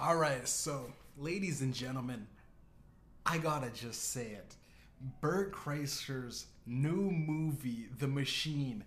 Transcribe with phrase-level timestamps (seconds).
[0.00, 2.28] All right, so ladies and gentlemen,
[3.26, 4.54] I gotta just say it.
[5.20, 8.84] Bert Kreischer's new movie, The Machine,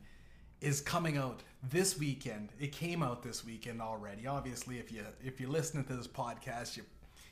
[0.61, 2.53] is coming out this weekend.
[2.61, 4.25] It came out this weekend already.
[4.25, 6.83] Obviously, if you if you're listening to this podcast, you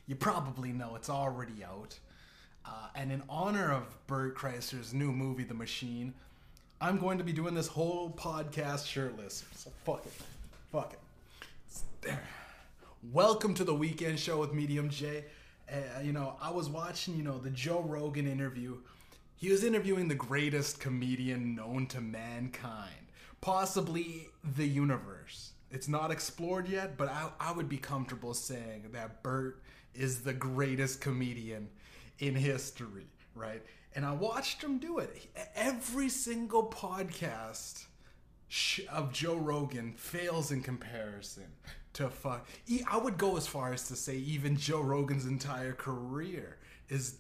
[0.07, 1.98] you probably know it's already out.
[2.66, 6.14] Uh, and in honor of Bert Kreischer's new movie, The Machine,
[6.82, 9.46] I'm going to be doing this whole podcast shirtless.
[9.55, 10.11] So fuck it,
[10.70, 11.00] fuck it.
[12.02, 12.20] There.
[13.02, 15.24] Welcome to the weekend show with Mediumjay.
[15.71, 18.76] Uh, you know, I was watching, you know, the Joe Rogan interview.
[19.38, 23.07] He was interviewing the greatest comedian known to mankind,
[23.40, 25.54] possibly the universe.
[25.71, 29.62] It's not explored yet, but I, I would be comfortable saying that Bert
[29.96, 31.70] is the greatest comedian
[32.20, 33.64] in history, right?
[33.95, 35.26] And I watched him do it.
[35.56, 37.86] Every single podcast
[38.92, 41.48] of Joe Rogan fails in comparison
[41.94, 42.48] to fuck.
[42.89, 47.18] I would go as far as to say even Joe Rogan's entire career is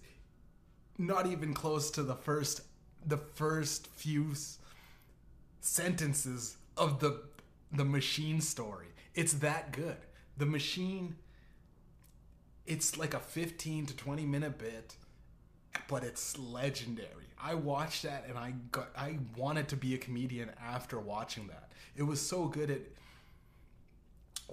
[0.97, 2.61] not even close to the first
[3.05, 4.33] the first few
[5.61, 7.21] sentences of the
[7.71, 8.87] the machine story.
[9.15, 9.97] It's that good.
[10.37, 11.15] The machine
[12.65, 14.95] it's like a 15 to 20 minute bit
[15.87, 17.07] but it's legendary.
[17.41, 21.71] I watched that and I got I wanted to be a comedian after watching that.
[21.95, 22.95] It was so good it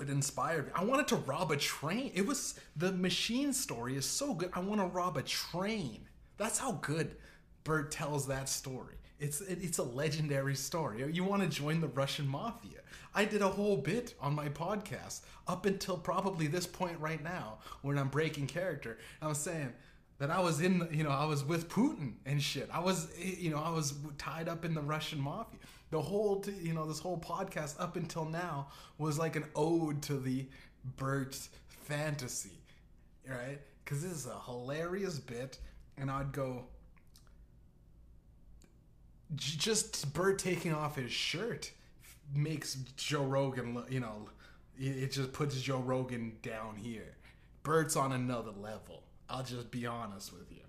[0.01, 0.73] it inspired me.
[0.75, 2.13] I wanted to rob a train.
[2.15, 4.51] It was the machine story is so good.
[4.53, 6.09] I want to rob a train.
[6.37, 7.17] That's how good
[7.65, 8.95] Bert tells that story.
[9.19, 11.11] It's it's a legendary story.
[11.11, 12.81] You want to join the Russian mafia?
[13.15, 17.59] I did a whole bit on my podcast up until probably this point right now
[17.81, 18.99] when I'm breaking character.
[19.23, 19.73] I'm saying
[20.19, 22.69] that I was in, you know, I was with Putin and shit.
[22.73, 25.61] I was, you know, I was tied up in the Russian mafia.
[25.97, 28.67] The whole, you know, this whole podcast up until now
[28.99, 30.45] was like an ode to the
[30.99, 32.61] Bert's fantasy,
[33.27, 33.59] right?
[33.83, 35.57] Because this is a hilarious bit,
[35.97, 36.67] and I'd go,
[39.37, 41.73] just Bert taking off his shirt
[42.35, 44.29] makes Joe Rogan, look, you know,
[44.79, 47.17] it just puts Joe Rogan down here.
[47.63, 50.66] Bert's on another level I'll just be honest with you.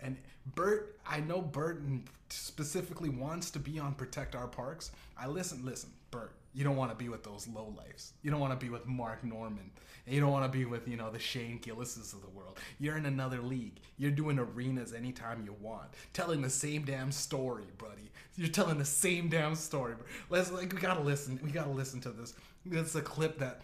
[0.00, 0.16] And
[0.54, 1.82] Bert, I know Bert
[2.28, 4.92] specifically wants to be on Protect Our Parks.
[5.18, 8.12] I listen, listen, Bert, you don't want to be with those low lifes.
[8.22, 9.70] You don't want to be with Mark Normand.
[10.06, 12.58] You don't want to be with, you know, the Shane Gillises of the world.
[12.78, 13.78] You're in another league.
[13.98, 15.88] You're doing arenas anytime you want.
[16.14, 18.10] Telling the same damn story, buddy.
[18.36, 19.94] You're telling the same damn story.
[20.30, 21.38] Let's like we gotta listen.
[21.42, 22.34] We gotta listen to this.
[22.70, 23.60] It's a clip that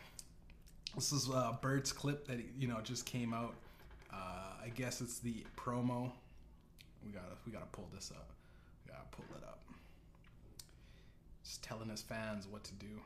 [0.95, 3.55] this is uh, Bert's clip that you know just came out
[4.15, 6.13] uh, I guess it's the promo.
[7.05, 8.31] We gotta we gotta pull this up.
[8.85, 9.61] We gotta pull it up.
[11.45, 13.01] Just telling his fans what to do.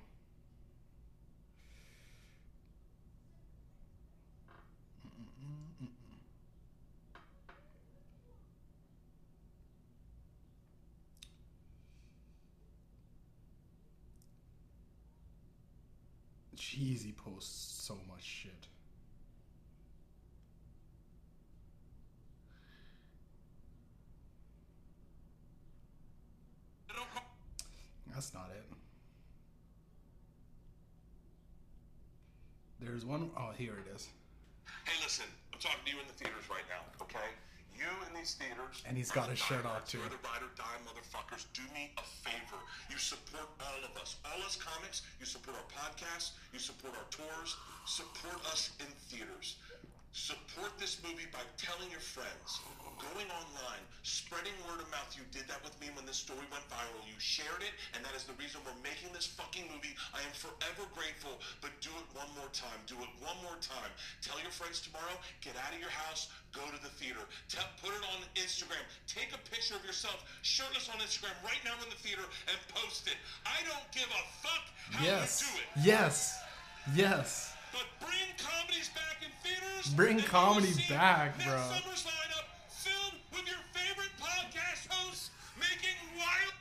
[16.56, 18.66] Jeez, he posts so much shit.
[28.19, 28.67] That's not it.
[32.83, 34.11] There's one oh here it is.
[34.83, 37.31] Hey, listen, I'm talking to you in the theaters right now, okay?
[37.78, 38.83] You in these theaters.
[38.91, 40.03] And he's got his shirt off too.
[40.03, 41.47] You're the ride or die motherfuckers.
[41.55, 42.59] Do me a favor.
[42.91, 44.19] You support all of us.
[44.27, 45.07] All us comics.
[45.23, 46.34] You support our podcasts.
[46.51, 47.55] You support our tours.
[47.87, 49.62] Support us in theaters.
[50.13, 52.61] Support this movie by telling your friends,
[52.99, 55.15] going online, spreading word of mouth.
[55.15, 56.99] You did that with me when this story went viral.
[57.07, 59.95] You shared it, and that is the reason we're making this fucking movie.
[60.11, 62.81] I am forever grateful, but do it one more time.
[62.91, 63.93] Do it one more time.
[64.25, 65.15] Tell your friends tomorrow,
[65.45, 67.23] get out of your house, go to the theater.
[67.47, 68.83] Tell, put it on Instagram.
[69.07, 73.07] Take a picture of yourself shirtless on Instagram right now in the theater and post
[73.07, 73.19] it.
[73.47, 74.65] I don't give a fuck
[74.99, 75.45] how yes.
[75.45, 75.69] you do it.
[75.87, 76.17] Yes.
[76.97, 77.58] Yes.
[77.73, 79.95] But bring comedies back in theaters.
[79.95, 81.57] Bring comedy back, bro.
[81.57, 86.54] Summer's lineup filled with your favorite podcast hosts making wild.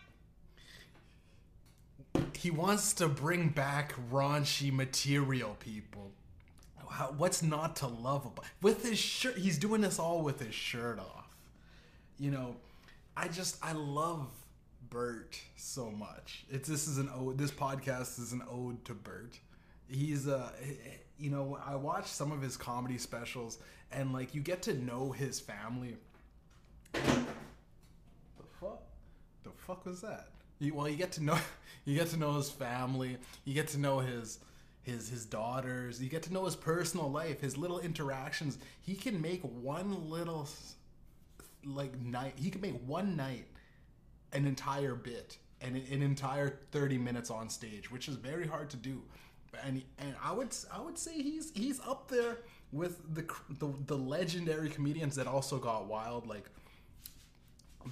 [2.36, 6.12] He wants to bring back raunchy material, people.
[6.90, 9.38] How, what's not to love about with his shirt?
[9.38, 11.36] He's doing this all with his shirt off.
[12.18, 12.56] You know,
[13.16, 14.28] I just I love
[14.90, 16.46] Bert so much.
[16.50, 17.38] It's this is an ode.
[17.38, 19.40] This podcast is an ode to Bert
[19.90, 20.50] he's uh
[21.19, 23.58] you know i watched some of his comedy specials
[23.92, 25.96] and like you get to know his family
[26.94, 27.00] the
[28.60, 28.81] fuck
[29.44, 30.30] the fuck was that
[30.60, 31.38] you, well you get to know
[31.86, 34.40] you get to know his family you get to know his
[34.88, 36.02] his his daughters.
[36.02, 38.58] You get to know his personal life, his little interactions.
[38.81, 40.48] He can make one little
[41.66, 42.34] like night.
[42.38, 43.48] He can make one night
[44.31, 48.69] an entire bit and an an entire 30 minutes on stage, which is very hard
[48.72, 49.02] to do.
[49.66, 52.38] And and I would I would say he's he's up there
[52.72, 56.50] with the the, the legendary comedians that also got wild like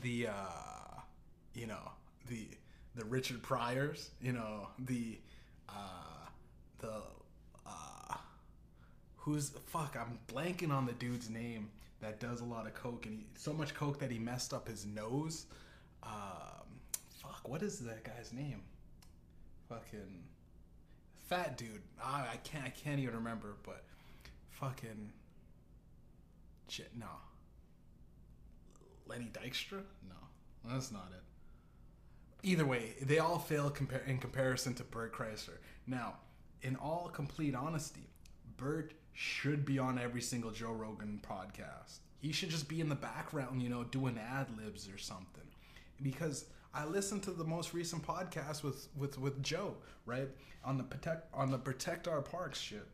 [0.01, 1.01] the uh
[1.53, 1.91] you know
[2.27, 2.47] the
[2.95, 5.17] the Richard Pryors, you know, the
[5.69, 6.27] uh
[6.79, 7.01] the
[7.65, 8.15] uh
[9.17, 11.69] who's fuck I'm blanking on the dude's name
[12.01, 14.67] that does a lot of coke and he so much coke that he messed up
[14.67, 15.45] his nose.
[16.03, 16.79] Um
[17.09, 18.61] fuck, what is that guy's name?
[19.69, 20.23] Fucking
[21.27, 21.81] fat dude.
[22.03, 23.83] I, I can't I can't even remember, but
[24.51, 25.11] fucking
[26.67, 27.07] shit, no.
[29.07, 29.81] Lenny Dykstra?
[30.07, 30.15] No,
[30.67, 31.21] that's not it.
[32.47, 35.57] Either way, they all fail compar- in comparison to Bert Kreischer.
[35.87, 36.15] Now,
[36.61, 38.09] in all complete honesty,
[38.57, 41.99] Bert should be on every single Joe Rogan podcast.
[42.19, 45.43] He should just be in the background, you know, doing ad libs or something.
[46.01, 46.45] Because
[46.75, 49.75] I listened to the most recent podcast with with with Joe,
[50.05, 50.27] right
[50.63, 52.85] on the protect on the protect our parks shit.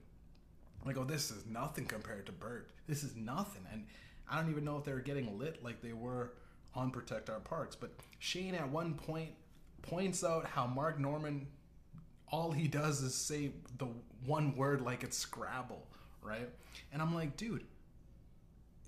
[0.86, 2.70] I go, oh, this is nothing compared to Bert.
[2.88, 3.64] This is nothing.
[3.72, 3.86] And
[4.30, 6.34] I don't even know if they were getting lit like they were
[6.74, 7.76] on Protect Our Parks.
[7.76, 9.32] But Shane at one point
[9.84, 11.48] points out how Mark Normand,
[12.32, 13.88] all he does is say the
[14.26, 15.86] one word like it's Scrabble,
[16.22, 16.50] right?
[16.92, 17.66] And I'm like, dude,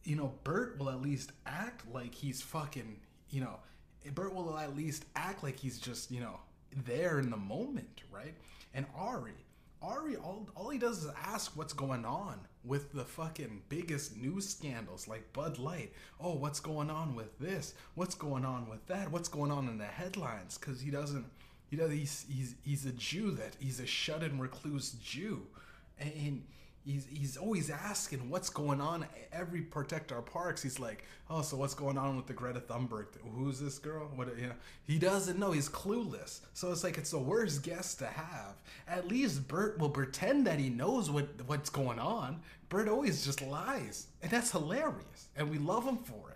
[0.04, 3.00] you know, Bert will at least act like he's fucking,
[3.30, 3.60] you know,
[4.14, 6.40] Bert will at least act like he's just, you know,
[6.86, 8.34] there in the moment, right?
[8.74, 9.34] And Ari,
[9.82, 14.48] Ari, all, all he does is ask what's going on with the fucking biggest news
[14.48, 15.92] scandals like Bud Light.
[16.20, 17.74] Oh, what's going on with this?
[17.96, 19.12] What's going on with that?
[19.12, 20.58] What's going on in the headlines?
[20.58, 21.26] Because he doesn't,
[21.70, 25.42] he does, he's, he's, he's a Jew that he's a shut in recluse Jew.
[26.00, 26.44] And
[26.86, 29.06] he's, he's always asking what's going on.
[29.32, 33.08] Every Protect Our Parks, he's like, oh, so what's going on with the Greta Thunberg?
[33.36, 34.10] Who's this girl?
[34.16, 34.54] What, you know,
[34.86, 35.52] he doesn't know.
[35.52, 36.42] He's clueless.
[36.54, 38.56] So it's like, it's the worst guest to have.
[38.88, 42.42] At least Bert will pretend that he knows what, what's going on.
[42.70, 44.08] Bert always just lies.
[44.22, 45.28] And that's hilarious.
[45.36, 46.32] And we love him for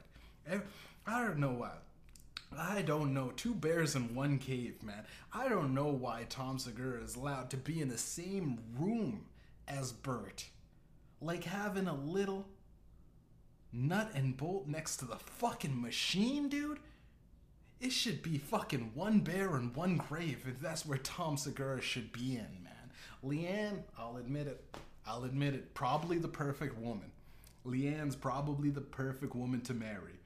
[0.50, 0.62] it.
[1.06, 1.84] I don't know what.
[2.58, 3.32] I don't know.
[3.36, 5.04] Two bears in one cave, man.
[5.34, 9.26] I don't know why Tom Segura is allowed to be in the same room
[9.68, 10.46] as Bert.
[11.22, 12.48] Like having a little
[13.72, 16.80] nut and bolt next to the fucking machine, dude.
[17.80, 22.12] It should be fucking one bear and one grave if that's where Tom Segura should
[22.12, 22.92] be in, man.
[23.24, 24.64] LeeAnn, I'll admit it.
[25.06, 25.74] I'll admit it.
[25.74, 27.12] Probably the perfect woman.
[27.66, 30.17] LeeAnn's probably the perfect woman to marry.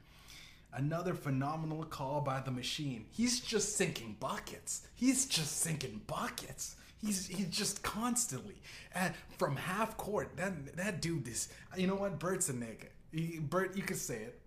[0.74, 3.06] Another phenomenal call by the machine.
[3.12, 4.88] He's just sinking buckets.
[4.96, 6.76] He's just sinking buckets.
[7.02, 8.62] He's he's just constantly
[8.94, 10.38] and from half court.
[10.38, 11.50] That that dude is.
[11.76, 12.20] You know what?
[12.20, 12.88] Bert's a nigga.
[13.12, 14.40] He, Bert, you could say it.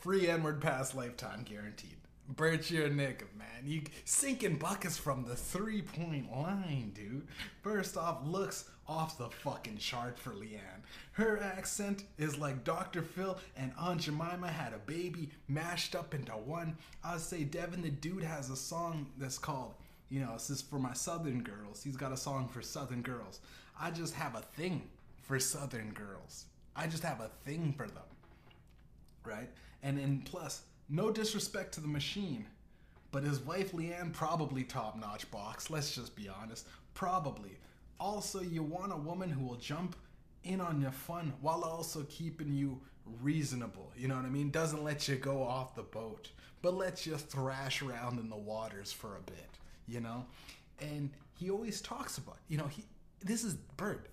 [0.00, 1.96] Free N-word pass lifetime guaranteed.
[2.28, 3.64] Bert, you're a nigga, man.
[3.64, 7.26] You sinking buckets from the three point line, dude.
[7.62, 10.82] First off, looks off the fucking chart for LeeAnn.
[11.12, 13.02] Her accent is like Dr.
[13.02, 16.76] Phil and Aunt Jemima had a baby mashed up into one.
[17.04, 19.74] I'd say Devin the dude has a song that's called,
[20.08, 21.82] you know, this is for my Southern girls.
[21.82, 23.40] He's got a song for Southern girls.
[23.80, 24.82] I just have a thing
[25.22, 26.46] for Southern girls.
[26.74, 28.02] I just have a thing for them
[29.24, 29.48] right?
[29.82, 32.46] And and plus, no disrespect to the machine,
[33.12, 35.70] but his wife LeeAnn probably top notch box.
[35.70, 37.58] Let's just be honest, probably.
[38.00, 39.94] Also, you want a woman who will jump
[40.42, 42.80] in on your fun while also keeping you
[43.20, 43.92] reasonable.
[43.94, 44.50] You know what I mean?
[44.50, 46.30] Doesn't let you go off the boat,
[46.62, 49.50] but lets you thrash around in the waters for a bit.
[49.86, 50.24] You know,
[50.80, 52.84] and he always talks about you know he.
[53.22, 54.08] This is Bert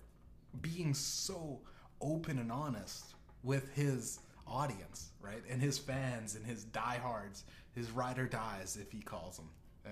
[0.60, 1.60] being so
[2.00, 5.42] open and honest with his audience, right?
[5.48, 9.48] And his fans and his diehards, his ride or dies, if he calls them.
[9.86, 9.90] Uh,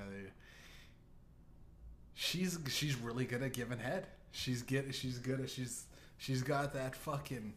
[2.17, 4.09] she's she's really good at giving head.
[4.33, 5.85] She's get she's good at she's
[6.19, 7.55] she's got that fucking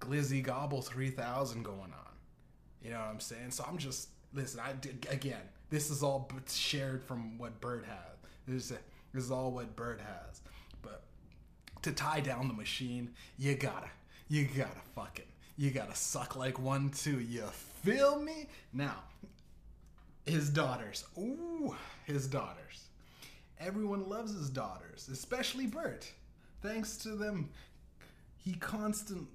[0.00, 2.12] glizzy gobble three thousand going on.
[2.82, 3.50] You know what I'm saying?
[3.50, 4.60] So I'm just listen.
[4.60, 5.42] I did again.
[5.68, 8.16] This is all shared from what Bert has.
[8.46, 8.78] This is
[9.12, 10.40] this is all what Bert has.
[10.80, 11.02] But
[11.82, 13.90] to tie down the machine, you gotta
[14.28, 17.18] you gotta fucking you gotta suck like one too.
[17.18, 17.42] You
[17.82, 18.46] feel me?
[18.72, 19.02] Now,
[20.24, 21.04] his daughters.
[21.18, 22.85] Ooh, his daughters.
[23.60, 26.10] Everyone loves his daughters, especially Bert.
[26.62, 27.50] Thanks to them,
[28.36, 29.28] he constant,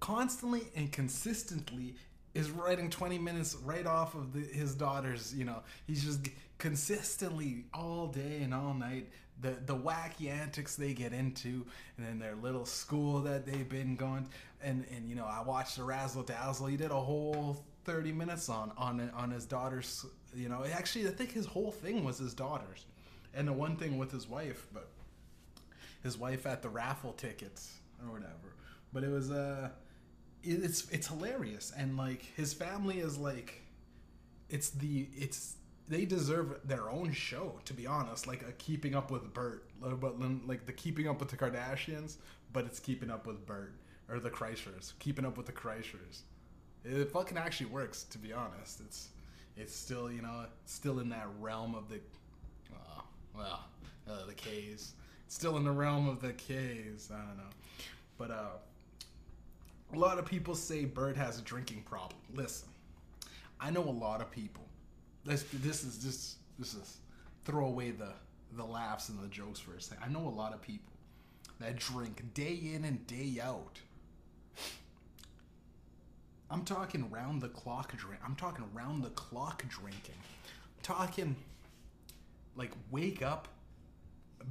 [0.00, 1.94] constantly and consistently
[2.34, 5.34] is writing 20 minutes right off of the, his daughters.
[5.34, 6.28] You know, he's just
[6.58, 9.08] consistently all day and all night
[9.40, 11.66] the the wacky antics they get into,
[11.96, 14.28] and then their little school that they've been going.
[14.62, 16.66] And and you know, I watched the Razzle Dazzle.
[16.66, 20.06] He did a whole thirty minutes on on on his daughter's.
[20.34, 22.86] You know, actually, I think his whole thing was his daughters,
[23.34, 24.88] and the one thing with his wife, but
[26.02, 28.54] his wife at the raffle tickets or whatever.
[28.92, 29.70] But it was uh,
[30.42, 33.62] it, it's it's hilarious, and like his family is like,
[34.48, 38.26] it's the it's they deserve their own show to be honest.
[38.26, 39.68] Like a keeping up with bert.
[39.80, 42.16] But like the keeping up with the kardashians
[42.54, 43.74] but it's keeping up with bert
[44.08, 46.22] or the kreischers keeping up with the kreischers
[46.84, 48.80] it fucking actually works to be honest.
[48.80, 49.08] It's
[49.56, 52.00] it's still you know still in that realm of the
[53.36, 53.64] well
[54.08, 54.92] uh, the k's
[55.28, 57.52] still in the realm of the k's i don't know
[58.18, 58.56] but uh
[59.92, 62.68] a lot of people say Bert has a drinking problem listen
[63.60, 64.64] i know a lot of people
[65.24, 66.98] this this is just this is
[67.44, 68.12] throw away the
[68.56, 70.04] the laughs and the jokes for a second.
[70.04, 70.92] I know a lot of people
[71.60, 73.78] that drink day in and day out.
[76.50, 78.20] I'm talking round the clock drink.
[78.24, 80.14] I'm talking round the clock drinking.
[80.14, 81.36] I'm talking
[82.56, 83.48] like wake up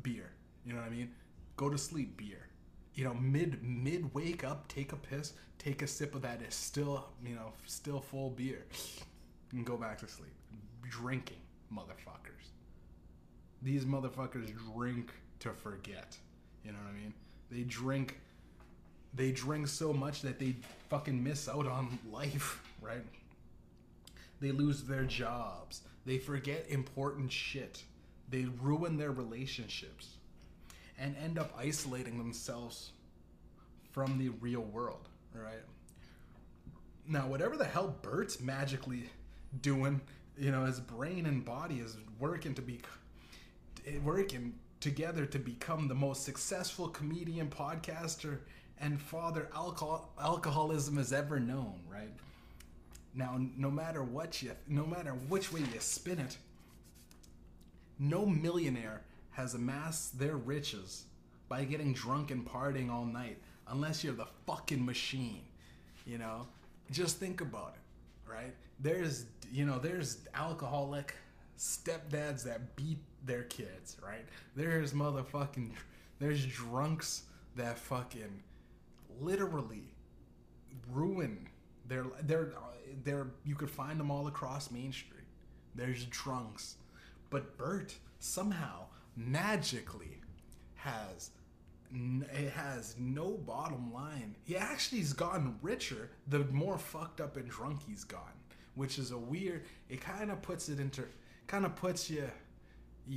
[0.02, 0.32] beer.
[0.66, 1.12] You know what I mean?
[1.58, 2.48] Go to sleep beer.
[2.96, 6.54] You know, mid mid wake up, take a piss, take a sip of that is
[6.54, 8.66] still, you know, still full beer.
[9.52, 10.34] And go back to sleep
[10.90, 11.38] drinking,
[11.74, 12.52] motherfuckers.
[13.62, 16.18] These motherfuckers drink to forget.
[16.64, 17.14] You know what I mean?
[17.50, 18.20] They drink
[19.16, 20.56] they drink so much that they
[20.90, 23.06] fucking miss out on life, right?
[24.42, 25.82] They lose their jobs.
[26.06, 27.84] They forget important shit.
[28.34, 30.16] They ruin their relationships
[30.98, 32.94] and end up isolating themselves
[33.92, 35.62] from the real world, right?
[37.08, 39.04] Now, whatever the hell Bert's magically
[39.62, 40.02] doing
[40.36, 42.82] you know his brain and body is working to be
[43.86, 48.40] eh, working together to become the most successful comedian podcaster
[48.80, 52.10] and father alcohol, alcoholism has ever known right
[53.13, 56.36] now no matter what you no matter which way you spin it
[58.10, 61.06] no millionaire has amassed their riches
[61.50, 65.42] by getting drunk and partying all night unless you're the fucking machine
[66.06, 66.48] you know
[66.92, 71.16] just think about it right there's you know there's alcoholic
[71.58, 74.26] stepdads that beat their kids, right?
[74.56, 75.72] There's motherfucking
[76.20, 77.24] there's drunks
[77.56, 78.44] that fucking
[79.20, 79.94] literally
[80.92, 81.48] ruin
[81.88, 82.54] their their
[83.04, 85.28] their you could find them all across Main Street.
[85.76, 86.76] There's drunks.
[87.34, 88.86] But Bert somehow
[89.18, 90.22] magically
[90.75, 91.32] has
[91.94, 94.36] it has no bottom line.
[94.46, 98.44] He actually's gotten richer the more fucked up and drunk he's gotten
[98.75, 99.63] which is a weird.
[99.90, 101.04] It kind of puts it into,
[101.48, 102.30] kind of puts you,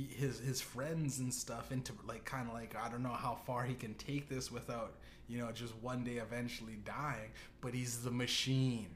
[0.09, 3.63] his his friends and stuff into like kind of like I don't know how far
[3.63, 4.95] he can take this without
[5.27, 7.31] you know just one day eventually dying.
[7.61, 8.89] But he's the machine.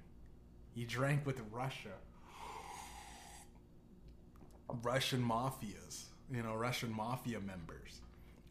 [0.74, 1.94] He drank with Russia.
[4.84, 8.01] Russian mafias, you know, Russian mafia members.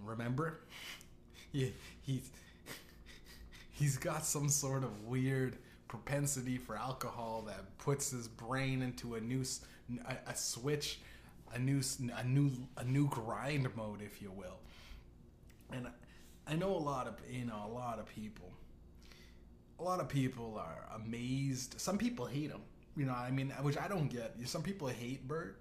[0.01, 0.61] Remember?
[1.53, 1.73] He
[3.73, 5.57] he's got some sort of weird
[5.89, 9.45] propensity for alcohol that puts his brain into a new
[10.07, 11.01] a, a switch,
[11.53, 11.81] a new
[12.17, 14.59] a new a new grind mode, if you will.
[15.73, 15.89] And
[16.47, 18.53] I know a lot of you know a lot of people.
[19.79, 21.81] A lot of people are amazed.
[21.81, 22.61] Some people hate him.
[22.97, 24.37] You know, I mean, which I don't get.
[24.45, 25.60] Some people hate Bert.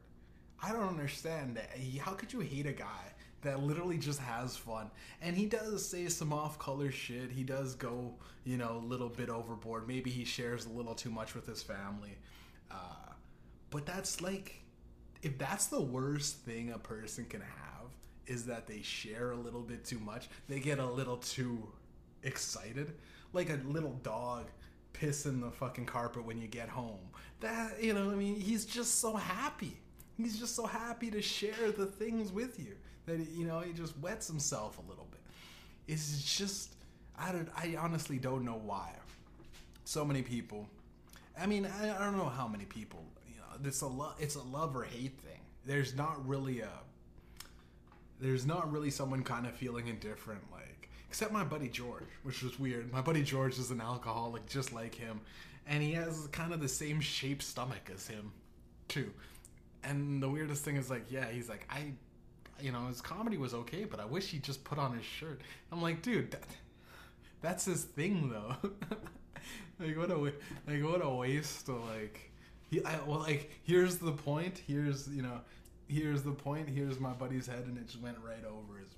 [0.62, 1.60] I don't understand.
[2.02, 4.92] How could you hate a guy that literally just has fun.
[5.22, 7.32] And he does say some off color shit.
[7.32, 8.14] He does go,
[8.44, 9.88] you know, a little bit overboard.
[9.88, 12.18] Maybe he shares a little too much with his family.
[12.70, 13.14] Uh,
[13.70, 14.62] but that's like,
[15.22, 17.92] if that's the worst thing a person can have,
[18.28, 21.68] is that they share a little bit too much, they get a little too
[22.24, 22.94] excited.
[23.32, 24.48] Like a little dog
[24.94, 27.00] pissing the fucking carpet when you get home.
[27.40, 29.78] That, you know, I mean, he's just so happy.
[30.24, 33.98] He's just so happy to share the things with you that you know he just
[34.00, 35.22] wets himself a little bit.
[35.88, 36.74] It's just
[37.18, 38.92] I don't I honestly don't know why.
[39.86, 40.68] So many people.
[41.40, 43.06] I mean I, don't know how many people.
[43.28, 45.40] You know, it's a lo- it's a love or hate thing.
[45.66, 46.70] There's not really a
[48.20, 52.60] there's not really someone kind of feeling indifferent like except my buddy George, which was
[52.60, 52.92] weird.
[52.92, 55.22] My buddy George is an alcoholic just like him,
[55.66, 58.32] and he has kind of the same shaped stomach as him,
[58.88, 59.12] too.
[59.84, 61.94] And the weirdest thing is like, yeah, he's like, I
[62.62, 65.42] you know, his comedy was okay, but I wish he just put on his shirt.
[65.72, 66.44] I'm like, dude, that,
[67.42, 68.56] that's his thing though.
[69.80, 72.32] like what a like what a waste of like
[72.70, 74.62] he I, well like here's the point.
[74.68, 75.40] Here's you know
[75.88, 76.70] here's the point.
[76.70, 78.90] Here's my buddy's head, and it just went right over his,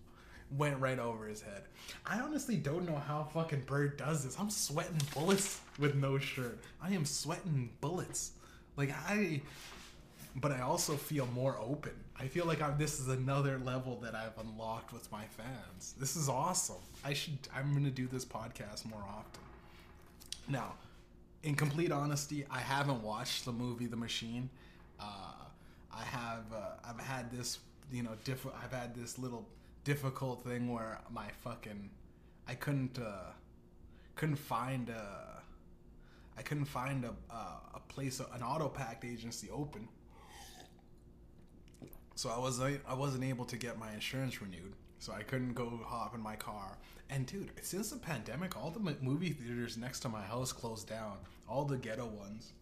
[0.58, 1.64] went right over his head.
[2.06, 4.38] I honestly don't know how fucking Bert does this.
[4.40, 6.60] I'm sweating bullets with no shirt.
[6.82, 8.34] I am sweating bullets.
[8.78, 9.42] Like I,
[10.36, 11.94] but I also feel more open.
[12.20, 15.94] I feel like I'm, this is another level that I've unlocked with my fans.
[16.00, 16.82] This is awesome.
[17.04, 17.38] I should.
[17.54, 19.42] I'm gonna do this podcast more often.
[20.48, 20.74] Now,
[21.44, 24.50] in complete honesty, I haven't watched the movie The Machine.
[25.00, 25.34] Uh,
[25.94, 26.46] I have.
[26.54, 27.60] Uh, I've had this.
[27.92, 29.46] You know, diff- I've had this little
[29.84, 31.90] difficult thing where my fucking.
[32.48, 33.00] I couldn't.
[33.00, 33.32] Uh,
[34.16, 35.42] couldn't find a.
[36.38, 37.38] I couldn't find a a,
[37.76, 39.88] a place, an auto packed agency open.
[42.22, 44.74] So I was I wasn't able to get my insurance renewed.
[45.00, 46.78] So I couldn't go hop in my car.
[47.10, 51.18] And dude, since the pandemic, all the movie theaters next to my house closed down.
[51.50, 52.54] All the ghetto ones,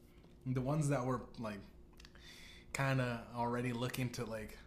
[0.45, 1.59] the ones that were like
[2.71, 4.57] kind of already looking to like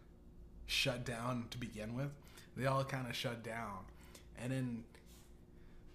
[0.66, 2.10] shut down to begin with,
[2.54, 3.78] they all kind of shut down.
[4.38, 4.84] And then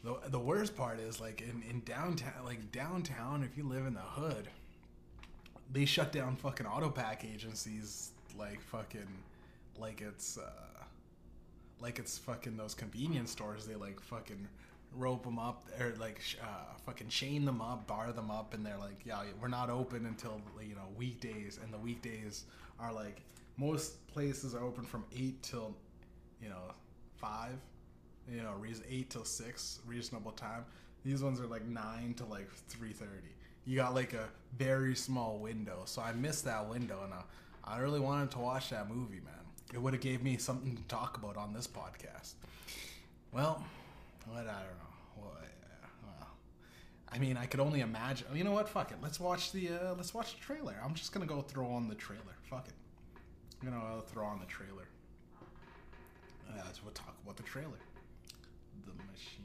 [0.03, 3.93] the the worst part is like in in downtown, like downtown, if you live in
[3.93, 4.47] the hood,
[5.71, 9.07] they shut down fucking auto pack agencies like fucking
[9.79, 10.83] like it's uh
[11.79, 14.47] like it's fucking those convenience stores they like fucking
[14.95, 18.77] rope them up or like uh, fucking chain them up bar them up and they're
[18.77, 22.45] like yeah we're not open until you know weekdays and the weekdays
[22.79, 23.21] are like
[23.57, 25.75] most places are open from 8 till
[26.41, 26.73] you know
[27.17, 27.51] 5
[28.31, 30.65] you know reason 8 till 6 reasonable time.
[31.03, 33.05] These ones are like 9 to like 3.30
[33.67, 37.17] you got like a very small window so i missed that window and uh,
[37.67, 39.33] i really wanted to watch that movie man.
[39.73, 42.33] It would have gave me something to talk about on this podcast.
[43.31, 43.63] Well
[44.25, 44.93] what i don't know.
[45.17, 45.31] Well,
[46.05, 46.27] well
[47.11, 48.69] i mean i could only imagine you know what?
[48.69, 48.97] Fuck it.
[49.01, 50.75] Let's watch the uh, let's watch the trailer.
[50.83, 52.35] I'm just gonna go throw on the trailer.
[52.49, 52.73] Fuck it.
[53.61, 54.87] I'm gonna uh, throw on the trailer.
[56.49, 57.79] Uh, let's we'll talk about the trailer
[58.85, 59.43] the machine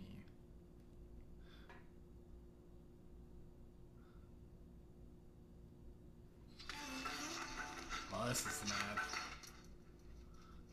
[8.12, 8.98] Well, this is an ad.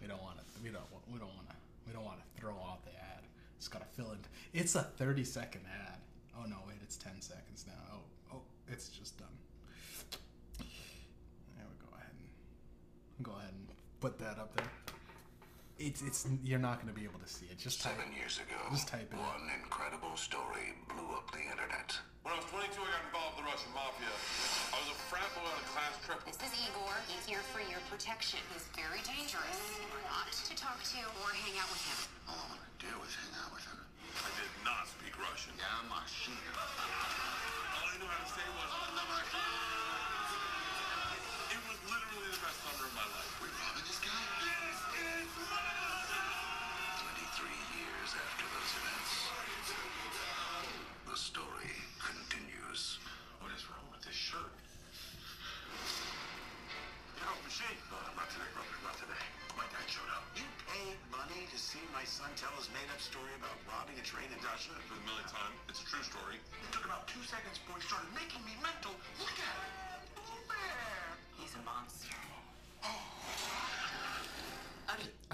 [0.01, 0.43] We don't want to.
[0.63, 0.83] We don't.
[1.11, 1.55] We don't want to.
[1.87, 3.23] We don't want to throw out the ad.
[3.57, 4.19] It's got to fill in.
[4.53, 5.99] It's a thirty second ad.
[6.37, 6.57] Oh no!
[6.67, 7.73] Wait, it's ten seconds now.
[7.93, 9.27] Oh, oh, it's just done.
[10.59, 12.11] There we go ahead
[13.17, 13.67] and go ahead and
[13.99, 14.78] put that up there.
[15.79, 17.55] It's it's you're not going to be able to see it.
[17.57, 17.95] Just type.
[17.95, 19.23] Seven years ago, Just type it in.
[19.23, 21.95] one incredible story blew up the internet.
[22.19, 24.11] When I was 22, I got involved in the Russian mafia.
[24.11, 26.19] I was a frat boy on a class trip.
[26.27, 26.91] This is Igor.
[27.07, 28.43] He's here for your protection.
[28.51, 29.55] He's very dangerous.
[29.79, 31.99] You're not to talk to or hang out with him.
[32.27, 33.48] All I want to do is hang out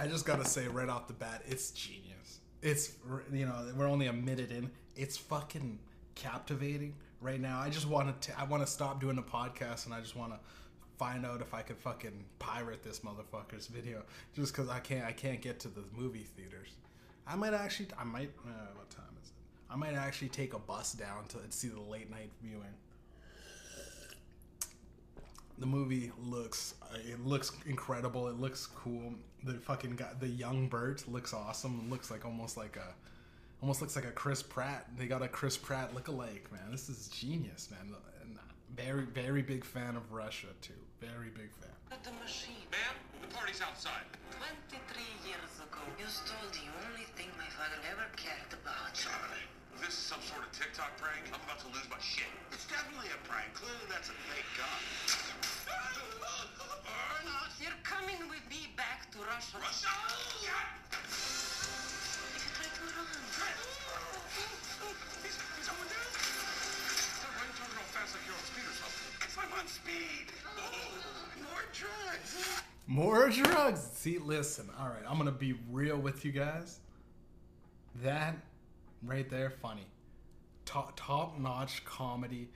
[0.06, 2.40] I just gotta say right off the bat, it's genius.
[2.62, 2.94] It's
[3.34, 4.70] you know we're only a minute in.
[4.96, 5.80] It's fucking
[6.14, 7.60] captivating right now.
[7.60, 8.40] I just want to.
[8.40, 10.40] I want to stop doing the podcast and I just want to
[11.00, 14.04] find out if I could fucking pirate this motherfucker's video.
[14.36, 15.06] Just because I can't.
[15.06, 16.70] I can't get to the movie theaters.
[17.26, 17.88] I might actually.
[17.98, 18.30] I might.
[18.46, 19.74] Uh, what time is it?
[19.74, 22.76] I might actually take a bus down to see the late night viewing
[25.58, 29.14] the movie looks uh, it looks incredible it looks cool
[29.44, 32.94] the fucking guy the young bert looks awesome it looks like almost like a
[33.62, 37.08] almost looks like a chris pratt they got a chris pratt look-alike man this is
[37.08, 38.38] genius man and
[38.76, 41.72] very very big fan of russia too very big fan
[42.04, 42.66] The machine.
[42.72, 44.04] Ma'am, the party's outside.
[44.36, 48.92] 23 years ago, you stole the only thing my father ever cared about.
[48.98, 49.46] Sorry.
[49.76, 52.32] If this is some sort of TikTok prank, I'm about to lose my shit.
[52.56, 53.52] It's definitely a prank.
[53.54, 54.80] Clearly that's a fake gun.
[55.68, 57.52] or not.
[57.60, 59.60] You're coming with me back to Russia.
[59.60, 59.92] Russia!
[60.40, 63.04] If you try to run.
[65.28, 66.08] He's, he's going down.
[66.08, 69.12] Why are you talking real fast like you're on speed or something?
[69.20, 70.32] Because I'm on speed.
[71.52, 72.64] More drugs.
[72.88, 76.80] more drugs see listen all right i'm gonna be real with you guys
[78.04, 78.36] that
[79.06, 79.88] right there funny
[80.66, 82.50] top top notch comedy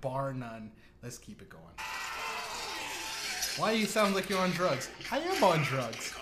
[0.00, 0.70] bar none
[1.02, 1.62] let's keep it going
[3.58, 4.90] Why you sound like you're on drugs?
[5.10, 6.12] I am on drugs.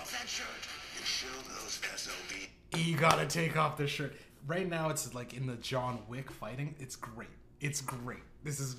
[2.77, 4.15] You gotta take off the shirt.
[4.47, 6.77] Right now, it's like in the John Wick fighting.
[6.79, 7.29] It's great.
[7.61, 8.23] It's great.
[8.45, 8.77] This is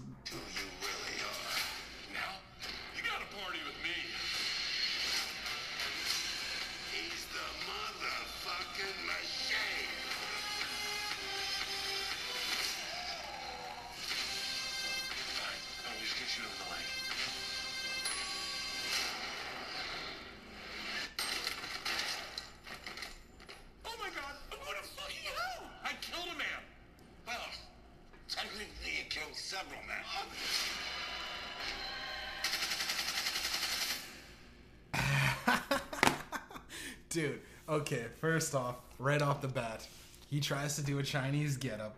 [38.46, 39.88] first off, right off the bat,
[40.30, 41.96] he tries to do a Chinese getup,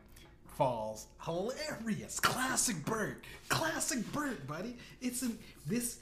[0.56, 1.08] falls.
[1.26, 2.22] Hilarious.
[2.22, 3.26] Classic Bert.
[3.50, 4.78] Classic Bert, buddy.
[5.02, 6.00] It's in this.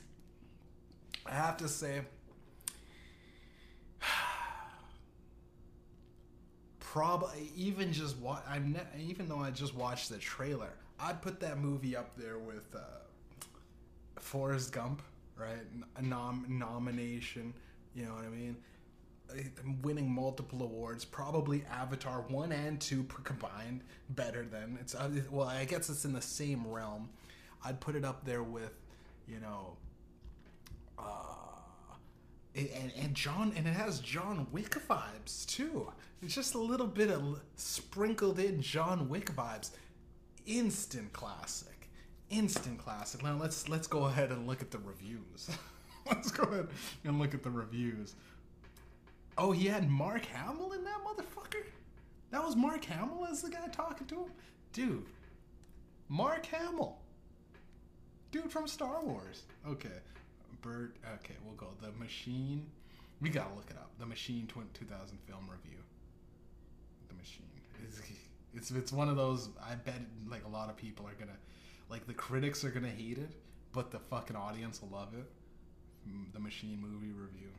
[1.26, 2.02] I have to say.
[6.80, 8.44] Probably even just watch.
[8.48, 12.38] I'm ne- even though I just watched the trailer, I'd put that movie up there
[12.38, 12.82] with uh,
[14.20, 15.02] Forrest Gump,
[15.36, 15.58] right?
[15.96, 17.52] A nom- nomination.
[17.96, 18.56] You know what I mean?
[19.82, 24.96] Winning multiple awards, probably Avatar one and two combined, better than it's.
[24.96, 27.10] Uh, well, I guess it's in the same realm.
[27.64, 28.74] I'd put it up there with,
[29.28, 29.78] you know,
[31.00, 31.46] uh,
[32.56, 35.92] and, and John, and it has John Wick vibes too.
[36.22, 39.72] It's just a little bit of sprinkled in John Wick vibes.
[40.46, 41.90] Instant classic,
[42.30, 43.24] instant classic.
[43.24, 45.50] Now let's let's go ahead and look at the reviews.
[46.08, 46.68] let's go ahead
[47.04, 48.16] and look at the reviews.
[49.38, 51.64] Oh, he had Mark Hamill in that motherfucker.
[52.32, 54.32] That was Mark Hamill as the guy talking to him,
[54.74, 55.06] dude.
[56.08, 56.98] Mark Hamill,
[58.32, 59.44] dude from Star Wars.
[59.68, 59.90] Okay,
[60.62, 60.96] Bert.
[61.16, 61.70] Okay, we'll go.
[61.82, 62.66] The Machine.
[63.22, 63.90] We gotta look it up.
[64.00, 65.80] The Machine tw- 2000 film review.
[67.10, 67.46] The Machine.
[67.84, 68.02] It's,
[68.54, 69.50] it's it's one of those.
[69.64, 69.96] I bet
[70.30, 71.38] like a lot of people are gonna,
[71.90, 73.30] like the critics are gonna hate it,
[73.74, 75.26] but the fucking audience will love it.
[76.10, 77.50] Mm, The Machine movie review.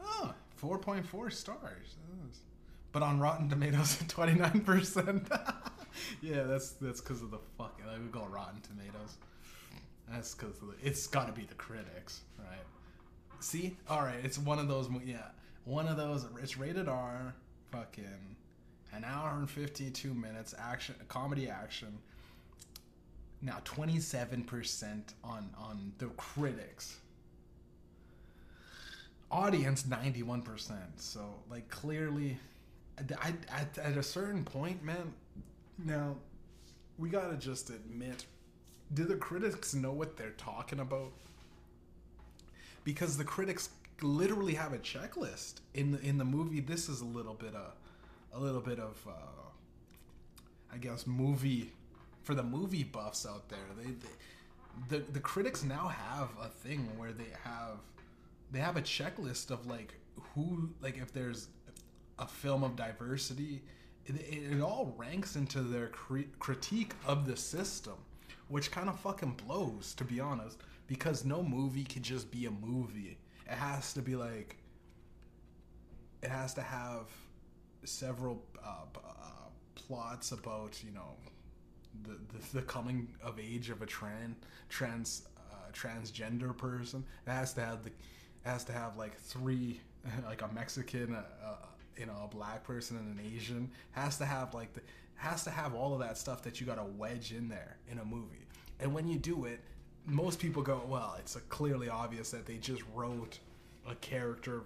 [0.00, 1.96] Oh, 4.4 stars.
[2.92, 5.40] But on Rotten Tomatoes, 29%.
[6.22, 7.86] yeah, that's that's because of the fucking.
[7.86, 9.18] Like, we go Rotten Tomatoes.
[10.10, 12.64] That's because it's got to be the critics, right?
[13.40, 14.88] See, all right, it's one of those.
[15.04, 15.18] Yeah,
[15.64, 16.26] one of those.
[16.42, 17.34] It's rated R.
[17.70, 18.36] Fucking
[18.94, 21.98] an hour and fifty-two minutes action, comedy action.
[23.42, 26.96] Now twenty-seven percent on on the critics.
[29.30, 31.00] Audience ninety-one percent.
[31.00, 32.38] So like clearly,
[32.98, 35.12] I- at, at a certain point, man.
[35.78, 36.16] Now,
[36.98, 38.24] we gotta just admit
[38.94, 41.12] do the critics know what they're talking about?
[42.84, 43.68] Because the critics
[44.00, 46.60] literally have a checklist in the in the movie.
[46.60, 47.74] This is a little bit of
[48.32, 49.12] a little bit of uh,
[50.72, 51.72] I guess movie
[52.22, 53.58] for the movie buffs out there.
[53.76, 57.76] They, they the the critics now have a thing where they have
[58.50, 59.94] they have a checklist of like
[60.34, 61.48] who like if there's
[62.18, 63.62] a film of diversity
[64.06, 67.94] it, it, all ranks into their cri- critique of the system
[68.48, 72.50] which kind of fucking blows to be honest because no movie can just be a
[72.50, 74.56] movie it has to be like
[76.22, 77.06] it has to have
[77.84, 79.10] several uh, uh,
[79.74, 81.14] plots about you know
[82.04, 84.36] the, the the coming of age of a trans
[84.68, 87.04] trans uh, transgender person.
[87.26, 87.90] It has to have the
[88.44, 89.80] has to have like three
[90.26, 91.54] like a Mexican, uh, uh,
[91.96, 93.70] you know, a black person and an Asian.
[93.92, 94.80] Has to have like the
[95.16, 97.98] has to have all of that stuff that you got to wedge in there in
[97.98, 98.46] a movie.
[98.78, 99.60] And when you do it,
[100.06, 103.38] most people go, well, it's clearly obvious that they just wrote
[103.88, 104.62] a character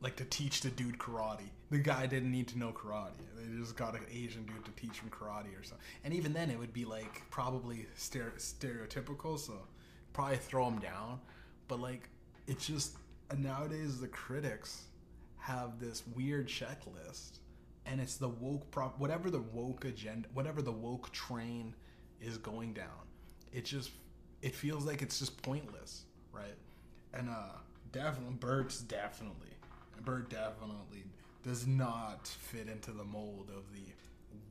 [0.00, 1.48] like to teach the dude karate.
[1.70, 3.12] The guy didn't need to know karate.
[3.36, 5.84] They just got an Asian dude to teach him karate or something.
[6.04, 9.54] And even then, it would be like probably stere- stereotypical, so
[10.12, 11.20] probably throw him down.
[11.68, 12.08] But like,
[12.46, 12.96] it's just
[13.36, 14.84] nowadays the critics
[15.38, 17.38] have this weird checklist,
[17.84, 21.74] and it's the woke prop, whatever the woke agenda, whatever the woke train
[22.20, 23.06] is going down.
[23.52, 23.90] It just
[24.42, 26.02] it feels like it's just pointless,
[26.32, 26.56] right?
[27.14, 27.56] And uh,
[27.92, 29.48] definitely, Bert's definitely,
[30.04, 31.04] Bert definitely
[31.44, 33.82] does not fit into the mold of the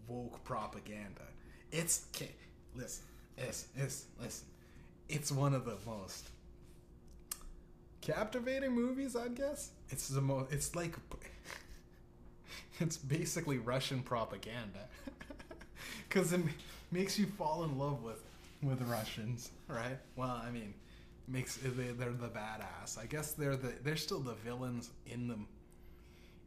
[0.07, 1.23] woke propaganda.
[1.71, 2.31] It's okay,
[2.73, 3.05] listen,
[3.37, 4.47] listen, listen, listen.
[5.07, 6.29] It's one of the most
[8.05, 9.71] captivating movies, I guess.
[9.89, 10.51] It's the most.
[10.53, 10.95] It's like
[12.79, 14.87] it's basically Russian propaganda
[16.07, 16.41] because it
[16.91, 18.21] makes you fall in love with
[18.61, 19.97] with Russians, right?
[20.15, 20.73] Well, I mean,
[21.27, 22.97] makes they, they're the badass.
[22.99, 25.37] I guess they're the they're still the villains in the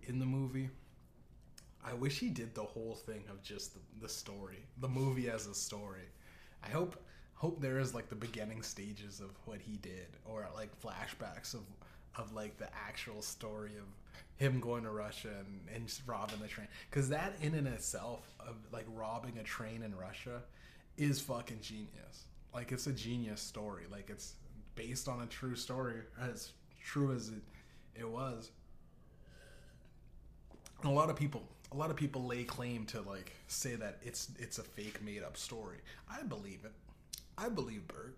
[0.06, 0.70] in the movie.
[1.84, 5.46] I wish he did the whole thing of just the, the story, the movie as
[5.46, 6.08] a story.
[6.62, 6.96] I hope
[7.38, 11.62] hope there is like the beginning stages of what he did, or like flashbacks of
[12.16, 13.85] of like the actual story of
[14.37, 16.66] him going to Russia and, and robbing the train.
[16.90, 20.42] Because that in and itself of like robbing a train in Russia
[20.96, 22.27] is fucking genius.
[22.53, 23.85] Like it's a genius story.
[23.90, 24.35] Like it's
[24.74, 26.51] based on a true story, as
[26.83, 27.42] true as it
[27.94, 28.51] it was.
[30.83, 33.98] And a lot of people a lot of people lay claim to like say that
[34.03, 35.79] it's it's a fake made up story.
[36.11, 36.72] I believe it.
[37.38, 38.16] I believe Bert.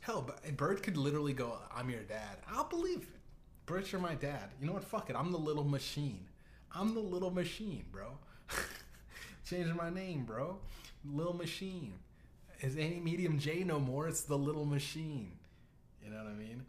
[0.00, 3.20] Hell, eh, Bert could literally go, "I'm your dad." I'll believe it.
[3.66, 4.50] Bert, you're my dad.
[4.60, 4.84] You know what?
[4.84, 5.16] Fuck it.
[5.16, 6.26] I'm the little machine.
[6.72, 8.18] I'm the little machine, bro.
[9.48, 10.58] Changing my name, bro.
[11.04, 11.94] Little machine.
[12.60, 14.08] Is any Mediumjay no more?
[14.08, 15.32] It's the little machine.
[16.04, 16.66] You know what I mean?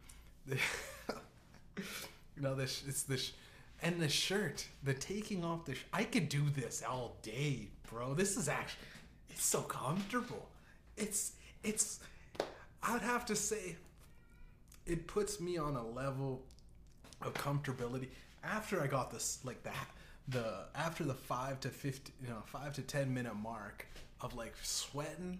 [1.77, 2.83] you know this.
[2.87, 3.33] It's this.
[3.81, 5.75] And the shirt, the taking off the.
[5.75, 8.13] Sh- I could do this all day, bro.
[8.13, 8.85] This is actually,
[9.29, 10.49] it's so comfortable.
[10.97, 11.99] It's it's.
[12.83, 13.75] I'd have to say,
[14.85, 16.41] it puts me on a level
[17.21, 18.07] of comfortability
[18.43, 19.87] after I got this like that
[20.27, 23.87] the after the five to fifty you know five to ten minute mark
[24.21, 25.39] of like sweating.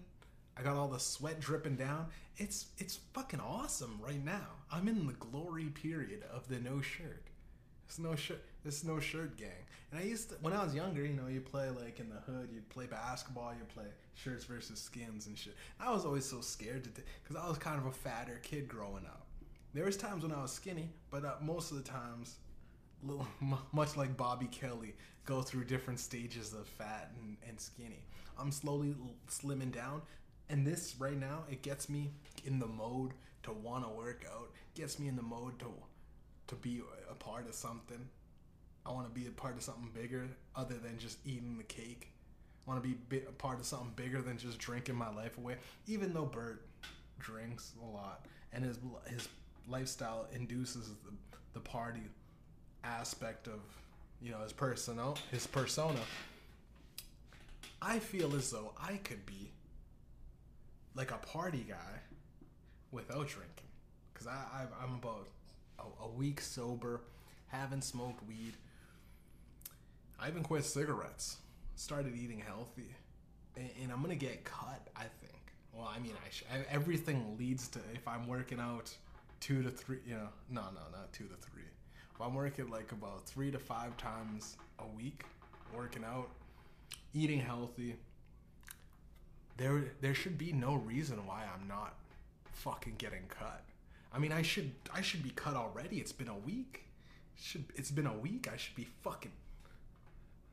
[0.56, 2.06] I got all the sweat dripping down.
[2.36, 4.48] It's it's fucking awesome right now.
[4.70, 7.24] I'm in the glory period of the no shirt.
[7.92, 8.42] It's no shirt.
[8.64, 9.66] This no shirt gang.
[9.90, 12.20] And I used to, when I was younger, you know, you play like in the
[12.20, 15.54] hood, you'd play basketball, you play shirts versus skins and shit.
[15.78, 16.90] I was always so scared to,
[17.22, 19.26] because I was kind of a fatter kid growing up.
[19.74, 22.36] There was times when I was skinny, but uh, most of the times,
[23.02, 23.26] little
[23.72, 24.94] much like Bobby Kelly,
[25.26, 28.04] go through different stages of fat and, and skinny.
[28.38, 28.96] I'm slowly
[29.28, 30.00] slimming down,
[30.48, 32.12] and this right now it gets me
[32.46, 33.10] in the mode
[33.42, 34.48] to want to work out.
[34.74, 35.66] Gets me in the mode to
[36.52, 38.08] to be a part of something.
[38.84, 42.10] I want to be a part of something bigger other than just eating the cake.
[42.66, 45.56] I want to be a part of something bigger than just drinking my life away.
[45.86, 46.64] Even though Bert
[47.18, 49.28] drinks a lot and his his
[49.68, 52.02] lifestyle induces the, the party
[52.84, 53.60] aspect of
[54.20, 56.00] you know his persona his persona
[57.80, 59.52] i feel as though i could be
[60.96, 62.00] like a party guy
[62.90, 63.68] without drinking
[64.12, 65.28] because I, I i'm about
[65.78, 67.00] a, a week sober
[67.48, 68.54] haven't smoked weed.
[70.18, 71.38] I even quit cigarettes
[71.74, 72.94] started eating healthy
[73.56, 75.32] and, and i'm gonna get cut i think.
[75.72, 78.94] Well i mean i sh- everything leads to if i'm working out
[79.40, 81.62] two to three you know no no not two to three.
[82.14, 85.24] If i'm working like about three to five times a week
[85.74, 86.28] working out
[87.14, 87.96] eating healthy
[89.56, 91.94] there there should be no reason why i'm not
[92.52, 93.64] fucking getting cut
[94.14, 95.96] i mean i should i should be cut already.
[95.98, 96.84] It's been a week.
[97.36, 98.48] Should it's been a week.
[98.52, 99.32] I should be fucking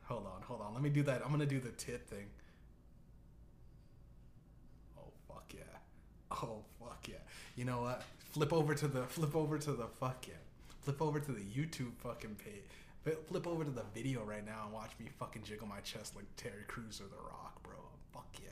[0.03, 0.73] hold on hold on.
[0.73, 1.21] Let me do that.
[1.23, 2.27] I'm gonna do the tit thing.
[4.97, 5.77] Oh fuck yeah.
[6.31, 7.15] Oh fuck yeah.
[7.55, 8.03] You know what?
[8.31, 10.35] Flip over to the flip over to the fuck yeah
[10.81, 12.63] flip over to the youtube fucking page.
[13.03, 16.25] Flip- over to the video right now and watch me fucking jiggle my chest like
[16.35, 17.77] terry Crews or the rock bro.
[18.13, 18.49] Fuck yeah.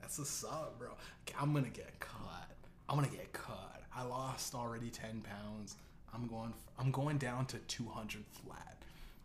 [0.00, 0.90] That's a sub bro.
[1.38, 2.50] I'm gonna get cut
[2.88, 5.76] i'm gonna get cut i lost already 10 pounds
[6.14, 8.76] i'm going i'm going down to 200 flat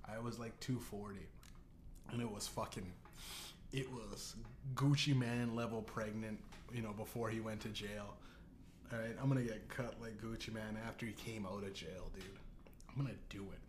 [0.06, 1.19] i was like 240
[2.12, 2.91] and it was fucking
[3.71, 4.36] it was
[4.76, 6.39] gucci mane level pregnant
[6.73, 8.15] you know before he went to jail
[8.93, 12.12] all right, I'm gonna get cut like Gucci Mane after he came out of jail,
[12.13, 12.23] dude.
[12.89, 13.60] I'm gonna do it.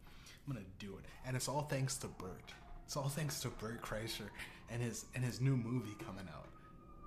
[0.47, 2.53] I'm gonna do it, and it's all thanks to Bert.
[2.85, 4.29] It's all thanks to Bert Kreischer
[4.71, 6.49] and his and his new movie coming out,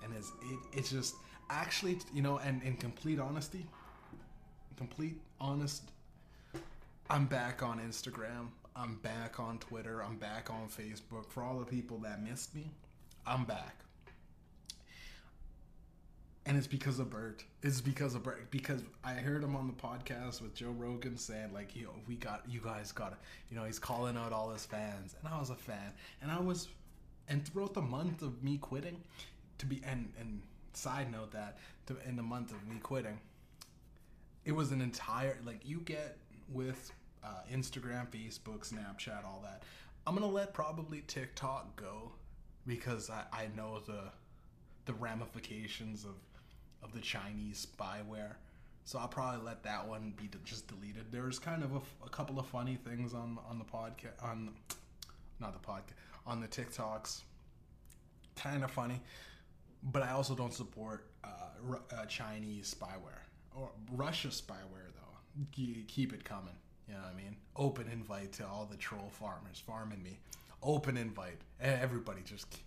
[0.03, 1.15] and his it, it's just
[1.49, 3.65] actually you know, and in complete honesty,
[4.77, 5.83] complete honest,
[7.09, 8.47] I'm back on Instagram.
[8.75, 10.03] I'm back on Twitter.
[10.03, 11.29] I'm back on Facebook.
[11.29, 12.69] For all the people that missed me,
[13.25, 13.83] I'm back
[16.47, 17.43] and it's because of Bert.
[17.61, 18.49] It's because of Bert.
[18.49, 22.15] Because I heard him on the podcast with Joe Rogan saying like, you know, we
[22.15, 23.19] got you guys got.
[23.51, 26.39] You know, he's calling out all his fans, and I was a fan, and I
[26.39, 26.69] was,
[27.27, 29.01] and throughout the month of me quitting,
[29.57, 30.41] to be and and
[30.77, 33.19] side note that to, in the month of me quitting,
[34.45, 36.17] it was an entire like you get
[36.51, 36.91] with
[37.23, 39.63] uh, Instagram, Facebook, Snapchat, all that.
[40.05, 42.11] I'm gonna let probably TikTok go
[42.65, 44.03] because I, I know the
[44.85, 46.15] the ramifications of
[46.83, 48.35] of the Chinese spyware.
[48.85, 51.07] So I'll probably let that one be d- just deleted.
[51.11, 54.51] There's kind of a, a couple of funny things on on the podcast on
[55.39, 55.93] not the podcast
[56.25, 57.21] on the TikToks.
[58.35, 59.01] Kind of funny,
[59.83, 61.27] but I also don't support uh,
[61.95, 63.23] uh, Chinese spyware
[63.55, 65.43] or Russia spyware though.
[65.51, 66.55] K- keep it coming.
[66.87, 67.35] You know what I mean?
[67.55, 70.19] Open invite to all the troll farmers farming me.
[70.63, 71.39] Open invite.
[71.59, 72.57] Everybody just,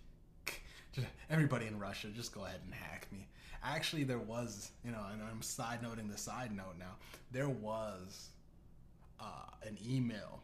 [0.93, 3.27] just everybody in Russia just go ahead and hack me.
[3.63, 6.95] Actually, there was you know, and I'm side noting the side note now.
[7.31, 8.29] There was
[9.19, 9.23] uh,
[9.67, 10.41] an email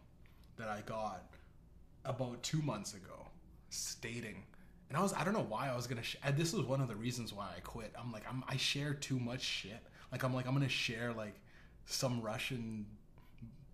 [0.57, 1.23] that I got
[2.05, 3.27] about two months ago
[3.69, 4.43] stating
[4.89, 6.87] and i was i don't know why i was gonna sh- this was one of
[6.87, 7.93] the reasons why i quit.
[7.99, 9.81] I'm like I'm, i share too much shit.
[10.11, 11.35] Like i'm like i'm gonna share like
[11.85, 12.85] some russian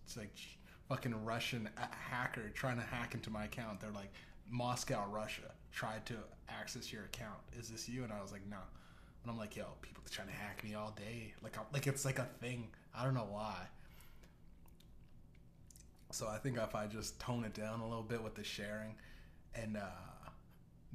[0.05, 0.35] it's like
[0.89, 3.79] fucking russian a- hacker trying to hack into my account.
[3.79, 4.11] They're like
[4.49, 6.15] moscow russia tried to
[6.49, 7.39] access your account.
[7.57, 8.03] Is this you?
[8.03, 8.57] And i was like no
[9.23, 11.33] and i'm like yo people trying to hack me all day.
[11.41, 12.69] Like I'm, like it's like a thing.
[12.95, 13.55] I don't know why.
[16.11, 18.93] So I think if I just tone it down a little bit with the sharing,
[19.55, 19.81] and uh,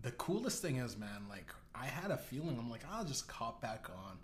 [0.03, 3.61] the coolest thing is, man, like I had a feeling I'm like I'll just cop
[3.61, 4.19] back on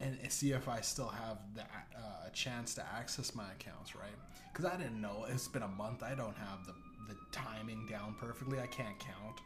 [0.00, 4.16] and see if I still have the uh, a chance to access my accounts, right?
[4.52, 6.02] Because I didn't know it's been a month.
[6.02, 6.74] I don't have the
[7.08, 8.58] the timing down perfectly.
[8.60, 9.40] I can't count.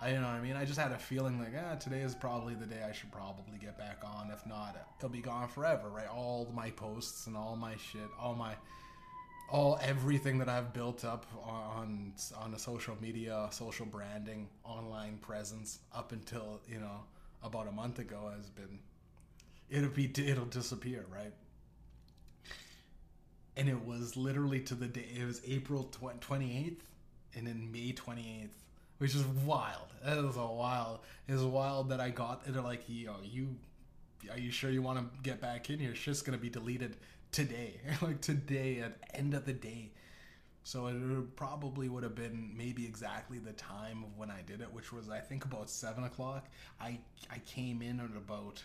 [0.00, 0.56] I you know what I mean.
[0.56, 3.58] I just had a feeling like ah, today is probably the day I should probably
[3.58, 4.30] get back on.
[4.30, 6.08] If not, it'll be gone forever, right?
[6.08, 8.54] All my posts and all my shit, all my
[9.48, 15.78] all everything that I've built up on on a social media, social branding, online presence
[15.94, 17.04] up until you know
[17.42, 18.78] about a month ago has been
[19.70, 21.32] it'll be it'll disappear, right?
[23.56, 25.06] And it was literally to the day.
[25.18, 25.84] It was April
[26.20, 26.84] twenty eighth,
[27.34, 28.62] and then May twenty eighth,
[28.98, 29.92] which is wild.
[30.04, 31.00] That is a wild.
[31.28, 32.44] It's wild that I got.
[32.46, 33.56] They're like, yo, you,
[34.30, 35.94] are you sure you want to get back in here?
[35.94, 36.96] Shit's gonna be deleted
[37.32, 39.90] today, like today at end of the day.
[40.64, 44.72] So it probably would have been maybe exactly the time of when I did it,
[44.72, 46.48] which was I think about seven o'clock.
[46.80, 46.98] I
[47.30, 48.62] I came in at about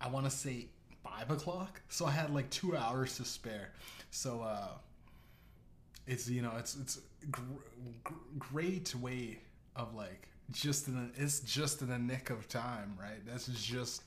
[0.00, 0.66] I want to say
[1.04, 3.70] five o'clock, so I had like two hours to spare.
[4.10, 4.68] So uh,
[6.06, 7.00] it's you know it's it's
[7.30, 7.40] gr-
[8.04, 9.38] gr- great way
[9.76, 13.24] of like just in it's just in the nick of time, right?
[13.26, 14.02] That's just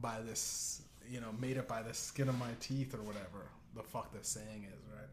[0.00, 3.82] by this you know, made it by the skin of my teeth or whatever the
[3.82, 5.08] fuck the saying is, right?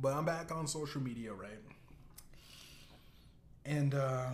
[0.00, 1.62] But I'm back on social media, right?
[3.64, 4.30] And uh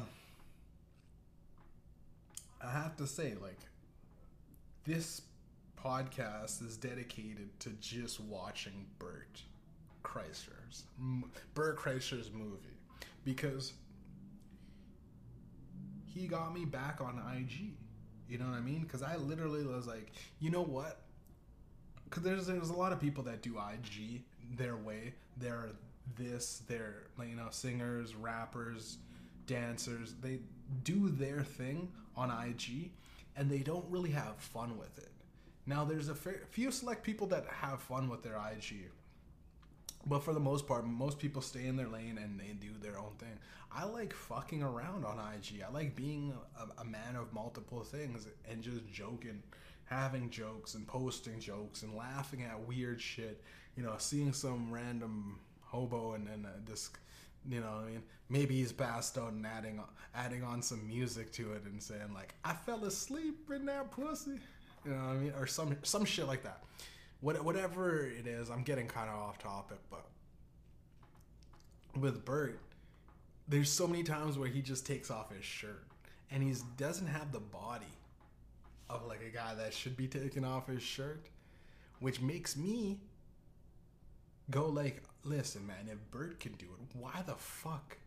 [2.65, 3.59] I have to say, like,
[4.85, 5.23] this
[5.83, 9.43] podcast is dedicated to just watching Bert
[10.05, 10.85] Kreischer's
[11.55, 12.79] Bert Kreischer's movie
[13.25, 13.73] because
[16.05, 17.73] he got me back on IG.
[18.33, 18.81] You know what I mean?
[18.81, 21.03] Because I literally was like, you know what?
[22.05, 24.23] Because there's there's a lot of people that do IG
[24.57, 25.12] their way.
[25.37, 25.68] They're
[26.16, 26.62] this.
[26.66, 28.97] They're you know singers, rappers,
[29.47, 30.14] dancers.
[30.23, 30.38] They
[30.83, 32.92] do their thing on IG,
[33.37, 35.11] and they don't really have fun with it.
[35.66, 38.88] Now there's a fair, few select people that have fun with their IG.
[40.07, 42.99] But for the most part, most people stay in their lane and they do their
[42.99, 43.38] own thing.
[43.71, 45.62] I like fucking around on IG.
[45.67, 49.43] I like being a, a man of multiple things and just joking,
[49.85, 53.43] having jokes and posting jokes and laughing at weird shit.
[53.77, 56.91] You know, seeing some random hobo and then uh, this,
[57.49, 59.81] you know, what I mean, maybe he's passed out and adding
[60.15, 64.38] adding on some music to it and saying like, "I fell asleep in that pussy,"
[64.85, 66.62] you know what I mean, or some some shit like that
[67.23, 70.05] what, whatever it is, I'm getting kind of off topic, but
[71.99, 72.61] with Bert,
[73.49, 75.87] there's so many times where he just takes off his shirt
[76.31, 77.87] and he doesn't have the body
[78.91, 81.29] of like a guy that should be taking off his shirt,
[82.01, 82.99] which makes me
[84.51, 87.99] go like, listen, man, if Bert can do it, why the fuck?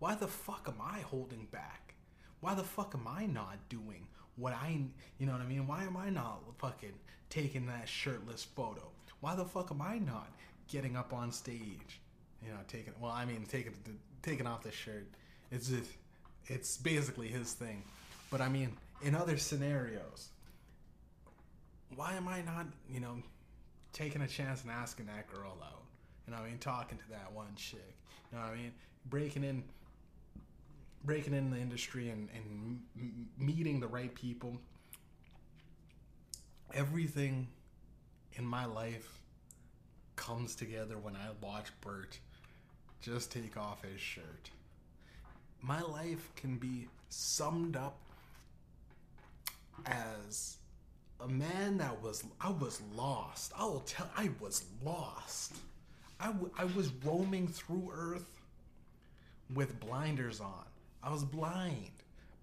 [0.00, 1.94] Why the fuck am I holding back?
[2.40, 4.80] Why the fuck am I not doing what I,
[5.18, 5.66] you know what I mean?
[5.66, 6.92] Why am I not fucking
[7.28, 8.90] taking that shirtless photo?
[9.20, 10.28] Why the fuck am I not
[10.68, 12.00] getting up on stage?
[12.44, 13.74] You know, taking well, I mean, taking
[14.22, 15.06] taking off the shirt.
[15.50, 15.90] It's just,
[16.46, 17.82] it's basically his thing.
[18.30, 20.28] But I mean, in other scenarios,
[21.96, 23.22] why am I not, you know,
[23.92, 25.82] taking a chance and asking that girl out?
[26.26, 27.94] You know, I mean, talking to that one chick.
[28.30, 28.72] You know, what I mean,
[29.06, 29.64] breaking in
[31.04, 34.56] breaking in the industry and, and m- meeting the right people.
[36.74, 37.48] Everything
[38.34, 39.20] in my life
[40.16, 42.18] comes together when I watch Bert
[43.00, 44.50] just take off his shirt.
[45.62, 47.98] My life can be summed up
[49.86, 50.56] as
[51.20, 53.52] a man that was I was lost.
[53.58, 55.54] I will tell I was lost.
[56.18, 58.28] I, w- I was roaming through earth
[59.54, 60.64] with blinders on.
[61.02, 61.90] I was blind,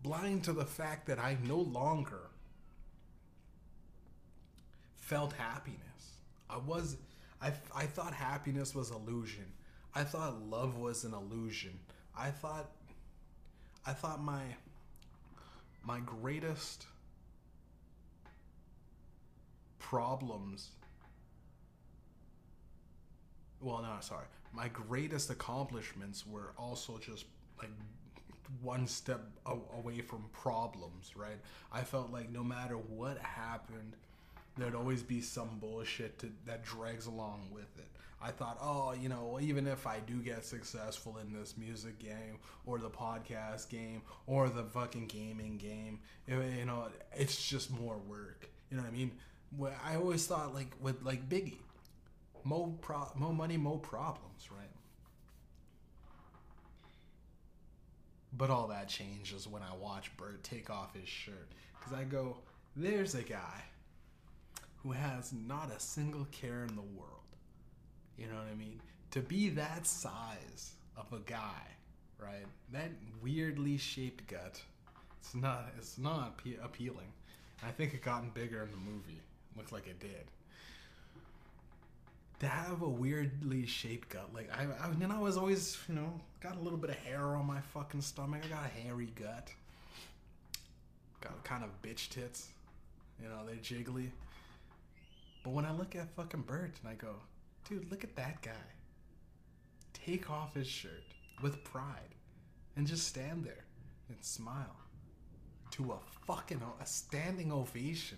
[0.03, 2.29] blind to the fact that I no longer
[4.95, 5.81] felt happiness.
[6.49, 6.97] I was
[7.41, 9.45] I I thought happiness was illusion.
[9.93, 11.79] I thought love was an illusion.
[12.17, 12.71] I thought
[13.85, 14.41] I thought my
[15.83, 16.85] my greatest
[19.79, 20.71] problems
[23.61, 27.25] well no sorry my greatest accomplishments were also just
[27.59, 27.69] like
[28.61, 31.39] one step away from problems right?
[31.71, 33.93] I felt like no matter what happened
[34.57, 37.87] there'd always be some bullshit to, that drags along with it.
[38.21, 42.39] I thought oh you know even if i do get successful in this music game
[42.65, 47.97] or the podcast game or the fucking gaming game you you know it's just more
[47.97, 48.49] work.
[48.71, 49.11] You know what i mean?
[49.83, 51.59] I always thought like with like biggie
[52.43, 54.69] more pro- more money, more problems, right?
[58.37, 62.37] But all that changes when I watch Bert take off his shirt because I go,
[62.75, 63.63] "There's a guy
[64.83, 67.35] who has not a single care in the world."
[68.17, 68.81] You know what I mean?
[69.11, 71.77] To be that size of a guy,
[72.19, 72.45] right?
[72.71, 74.63] That weirdly shaped gut.
[75.19, 75.73] It's not.
[75.77, 77.11] It's not appealing.
[77.63, 79.21] I think it gotten bigger in the movie.
[79.55, 80.29] Looks like it did
[82.39, 84.29] to have a weirdly shaped gut.
[84.33, 86.97] Like I, I, you know, I was always, you know, got a little bit of
[86.97, 88.41] hair on my fucking stomach.
[88.45, 89.51] I got a hairy gut.
[91.21, 92.49] Got kind of bitch tits.
[93.21, 94.09] You know, they're jiggly.
[95.43, 97.15] But when I look at fucking Bert and I go,
[97.67, 98.51] dude, look at that guy.
[99.93, 101.03] Take off his shirt
[101.41, 102.15] with pride
[102.75, 103.65] and just stand there
[104.09, 104.75] and smile
[105.71, 108.17] to a fucking a standing ovation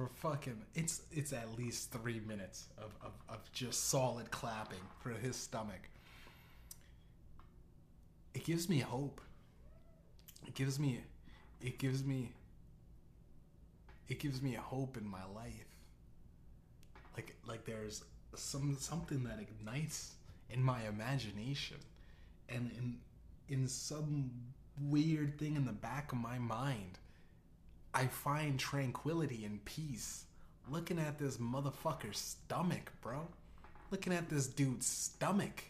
[0.00, 5.10] for fucking it's it's at least three minutes of, of, of just solid clapping for
[5.10, 5.90] his stomach.
[8.34, 9.20] It gives me hope.
[10.46, 11.00] It gives me
[11.60, 12.32] it gives me
[14.08, 15.76] it gives me hope in my life.
[17.14, 18.02] Like like there's
[18.34, 20.14] some something that ignites
[20.48, 21.76] in my imagination
[22.48, 22.96] and in
[23.48, 24.30] in some
[24.88, 26.98] weird thing in the back of my mind
[27.94, 30.24] I find tranquility and peace
[30.70, 33.26] looking at this motherfucker's stomach, bro.
[33.90, 35.64] Looking at this dude's stomach.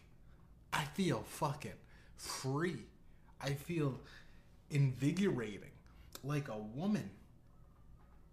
[0.73, 1.73] I feel fucking
[2.17, 2.85] free.
[3.41, 3.99] I feel
[4.71, 5.71] invigorating.
[6.23, 7.11] Like a woman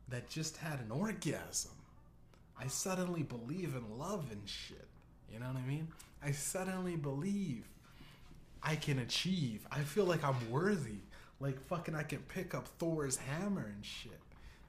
[0.10, 1.72] that just had an orgasm.
[2.60, 4.88] I suddenly believe in love and shit.
[5.32, 5.88] You know what I mean?
[6.24, 7.64] I suddenly believe
[8.64, 9.66] I can achieve.
[9.72, 11.00] I feel like I'm worthy.
[11.40, 14.20] Like fucking I can pick up Thor's hammer and shit.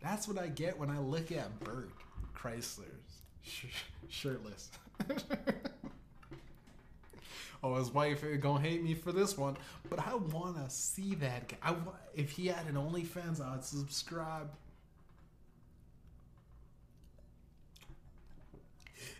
[0.02, 1.90] That's what I get when I look at Bert
[2.34, 3.66] Kreischer's sh-
[4.08, 4.70] shirtless.
[7.62, 9.56] oh, his wife gonna hate me for this one,
[9.88, 11.56] but I wanna see that guy.
[11.62, 11.74] I
[12.14, 14.50] if he had an OnlyFans, I'd subscribe.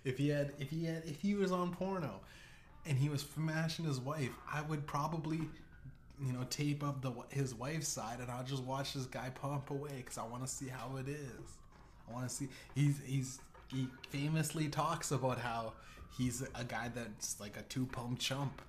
[0.05, 2.20] If he had, if he had, if he was on porno,
[2.86, 5.40] and he was smashing his wife, I would probably
[6.25, 9.71] you know, tape up the his wife's side, and I'll just watch this guy pump
[9.71, 11.59] away because I want to see how it is.
[12.09, 12.49] I want to see.
[12.75, 15.75] He's he's he famously talks about how
[16.16, 18.62] he's a guy that's like a two pump chump.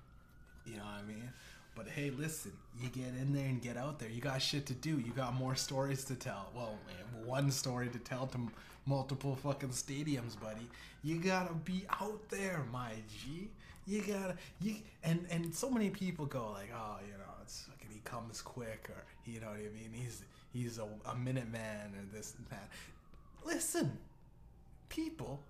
[0.66, 1.30] You know what I mean?
[1.74, 4.08] But hey, listen, you get in there and get out there.
[4.08, 4.98] You got shit to do.
[4.98, 6.50] You got more stories to tell.
[6.54, 6.78] Well,
[7.24, 8.38] one story to tell to
[8.86, 10.68] multiple fucking stadiums, buddy.
[11.02, 13.48] You gotta be out there, my G.
[13.86, 17.19] You gotta you and and so many people go like, oh, you know,
[18.04, 19.90] comes quick or you know what I mean.
[19.92, 20.22] He's
[20.52, 22.68] he's a, a minute man or this and that.
[23.44, 23.98] Listen,
[24.88, 25.40] people,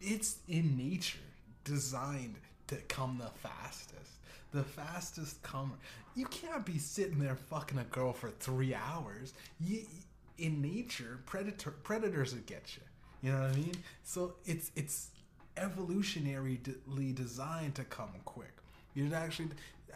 [0.00, 1.18] it's in nature
[1.64, 2.36] designed
[2.68, 4.12] to come the fastest.
[4.52, 5.74] The fastest comer.
[6.14, 9.34] You can't be sitting there fucking a girl for three hours.
[9.60, 9.82] You,
[10.38, 12.82] in nature, predator predators would get you.
[13.22, 13.74] You know what I mean?
[14.04, 15.08] So it's it's
[15.56, 18.52] evolutionarily designed to come quick.
[18.94, 19.48] You're actually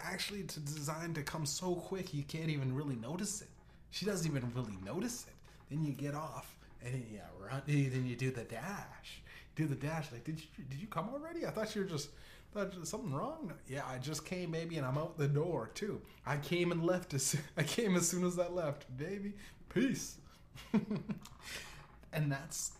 [0.03, 3.48] actually to designed to come so quick you can't even really notice it.
[3.90, 5.34] She doesn't even really notice it.
[5.68, 7.62] Then you get off and then yeah, run.
[7.66, 9.22] Then you do the dash.
[9.57, 10.11] Do the dash.
[10.12, 11.46] Like, did you did you come already?
[11.46, 12.11] I thought you were just
[12.53, 13.53] thought something wrong.
[13.68, 16.01] Yeah, I just came, baby, and I'm out the door too.
[16.26, 19.34] I came and left as I came as soon as I left, baby.
[19.68, 20.16] Peace.
[22.12, 22.72] and that's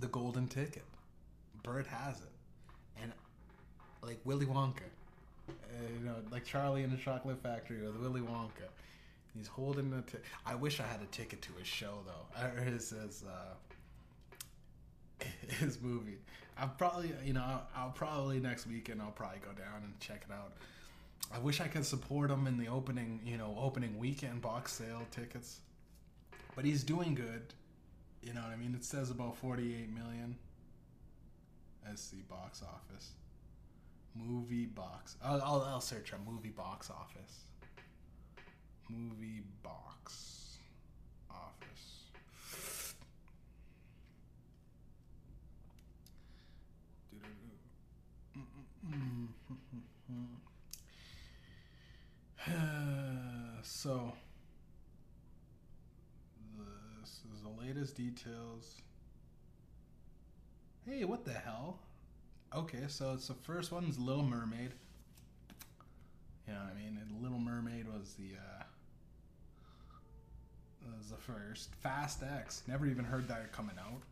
[0.00, 0.84] the golden ticket.
[1.62, 3.12] Bert has it, and
[4.02, 4.82] like Willy Wonka,
[5.68, 8.68] uh, you know, like Charlie in the Chocolate Factory with Willy Wonka.
[9.36, 10.02] He's holding the.
[10.46, 15.24] I wish I had a ticket to his show though, or his his uh,
[15.60, 16.18] his movie.
[16.58, 20.24] I'll probably, you know, I'll, I'll probably next weekend I'll probably go down and check
[20.28, 20.54] it out.
[21.32, 25.02] I wish I could support him in the opening, you know, opening weekend box sale
[25.10, 25.60] tickets.
[26.56, 27.42] But he's doing good.
[28.22, 28.74] You know what I mean?
[28.74, 30.36] It says about 48 million.
[31.94, 33.10] SC box office.
[34.26, 35.16] Movie box.
[35.22, 37.44] I'll, I'll, I'll search a movie box office.
[38.88, 40.58] Movie box
[41.30, 42.04] office.
[53.62, 54.12] so
[57.00, 58.82] this is the latest details.
[60.86, 61.80] Hey, what the hell?
[62.54, 64.72] Okay, so it's the first one's Little Mermaid.
[66.46, 66.98] You know what I mean?
[67.20, 68.62] Little Mermaid was the uh
[70.96, 71.74] was the first.
[71.76, 72.62] Fast X.
[72.66, 74.02] Never even heard that coming out.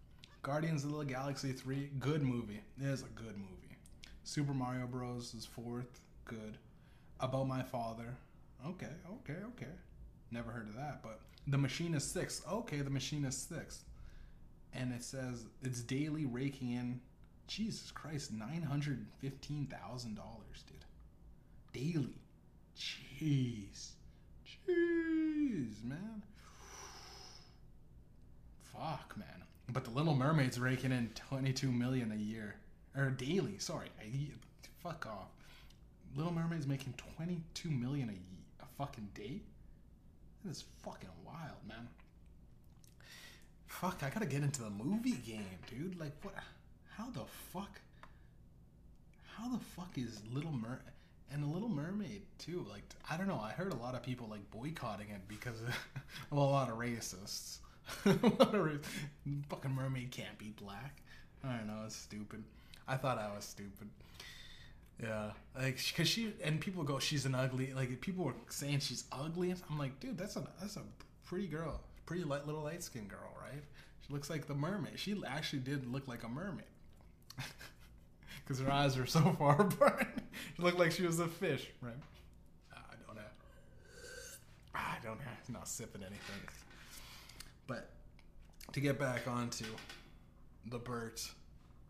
[0.43, 2.61] Guardians of the Galaxy 3, good movie.
[2.81, 3.77] It is a good movie.
[4.23, 5.35] Super Mario Bros.
[5.35, 6.59] is fourth, good.
[7.19, 8.15] About My Father,
[8.67, 9.73] okay, okay, okay.
[10.31, 12.47] Never heard of that, but The Machine is sixth.
[12.51, 13.85] Okay, The Machine is sixth.
[14.75, 17.01] And it says it's daily raking in,
[17.47, 19.07] Jesus Christ, $915,000,
[20.67, 20.85] dude.
[21.73, 22.15] Daily.
[22.77, 23.91] Jeez.
[24.45, 26.23] Jeez, man.
[28.73, 29.45] Fuck, man.
[29.69, 32.57] But the Little Mermaid's raking in 22 million a year
[32.97, 33.59] or daily.
[33.59, 34.11] Sorry, I,
[34.83, 35.29] fuck off.
[36.15, 39.41] Little Mermaid's making 22 million a, a fucking day.
[40.45, 41.89] That is fucking wild, man.
[43.67, 45.99] Fuck, I gotta get into the movie game, dude.
[45.99, 46.35] Like, what?
[46.97, 47.81] How the fuck?
[49.37, 50.81] How the fuck is Little Mer
[51.31, 52.65] and the Little Mermaid too?
[52.71, 53.39] Like, I don't know.
[53.39, 55.69] I heard a lot of people like boycotting it because of
[56.31, 57.59] well, a lot of racists.
[59.49, 61.03] fucking mermaid can't be black.
[61.45, 61.83] I don't know.
[61.85, 62.43] It's stupid.
[62.89, 63.89] I thought I was stupid.
[65.01, 67.75] Yeah, like because she and people go, she's an ugly.
[67.75, 69.55] Like people were saying she's ugly.
[69.71, 70.83] I'm like, dude, that's a that's a
[71.27, 73.63] pretty girl, pretty light little light skinned girl, right?
[74.07, 74.99] She looks like the mermaid.
[74.99, 76.65] She actually did look like a mermaid
[78.45, 80.07] because her eyes are so far apart.
[80.57, 81.95] she looked like she was a fish, right?
[82.75, 83.33] Ah, I don't have.
[84.75, 85.51] Ah, I don't have.
[85.51, 86.49] Not sipping anything.
[87.67, 87.91] But
[88.73, 89.65] to get back onto
[90.67, 91.29] the Bert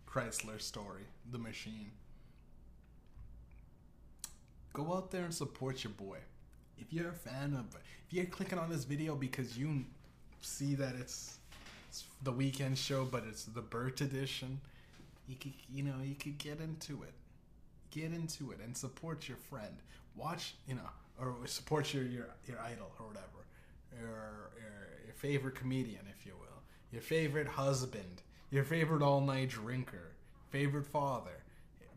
[0.07, 1.91] Kreischer story, the machine.
[4.73, 6.19] Go out there and support your boy.
[6.79, 7.75] If you're a fan of,
[8.07, 9.85] if you're clicking on this video because you
[10.43, 11.39] see that it's,
[11.89, 14.61] it's the weekend show, but it's the Bert edition,
[15.27, 17.13] you could, you know, you could get into it.
[17.91, 19.77] Get into it and support your friend.
[20.17, 23.47] Watch, you know, or support your your, your idol or whatever,
[23.99, 29.51] your, your your favorite comedian, if you will, your favorite husband, your favorite all night
[29.51, 30.13] drinker,
[30.51, 31.43] favorite father,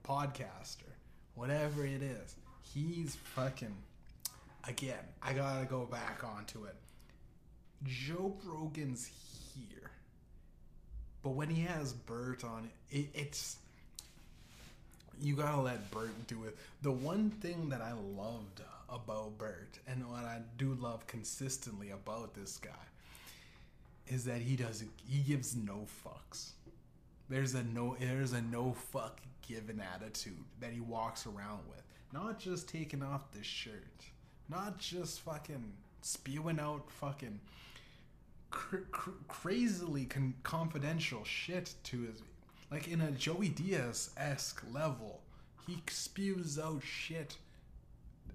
[0.09, 0.89] podcaster,
[1.35, 2.35] whatever it is.
[2.61, 3.75] He's fucking.
[4.67, 6.75] Again, I gotta go back onto it.
[7.83, 9.09] Joe Rogan's
[11.23, 13.57] but when he has Bert on it, it it's.
[15.21, 16.57] You gotta let Bert do it.
[16.81, 22.33] The one thing that I loved about Bert, and what I do love consistently about
[22.33, 22.69] this guy,
[24.07, 24.91] is that he doesn't.
[25.07, 26.51] He gives no fucks.
[27.29, 27.97] There's a no.
[27.99, 31.83] There's a no fuck given attitude that he walks around with.
[32.13, 33.83] Not just taking off the shirt.
[34.47, 37.39] Not just fucking spewing out fucking
[38.49, 42.21] cr- cr- crazily con- confidential shit to his
[42.71, 45.21] like in a Joey Diaz esque level.
[45.65, 47.37] He spews out shit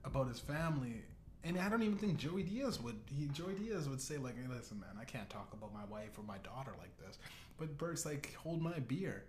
[0.05, 1.03] about his family,
[1.43, 2.97] and I don't even think Joey Diaz would.
[3.17, 6.19] He Joey Diaz would say like, hey, "Listen, man, I can't talk about my wife
[6.19, 7.19] or my daughter like this."
[7.59, 9.25] But Bert's like, "Hold my beer."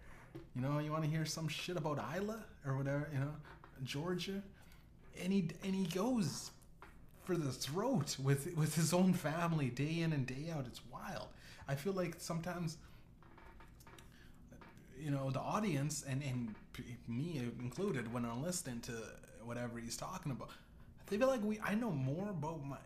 [0.55, 3.33] You know, you want to hear some shit about Ila or whatever, you know,
[3.83, 4.41] Georgia,
[5.21, 6.51] and he and he goes
[7.25, 10.65] for the throat with with his own family day in and day out.
[10.67, 11.27] It's wild.
[11.67, 12.77] I feel like sometimes,
[14.99, 16.55] you know, the audience and and
[17.07, 18.93] me included, when I'm listening to
[19.43, 20.49] whatever he's talking about,
[21.07, 22.77] they feel like we I know more about my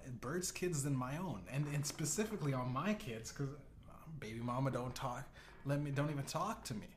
[0.54, 3.50] kids than my own, and and specifically on my kids because
[3.90, 5.28] um, baby mama don't talk,
[5.66, 6.88] let me don't even talk to me.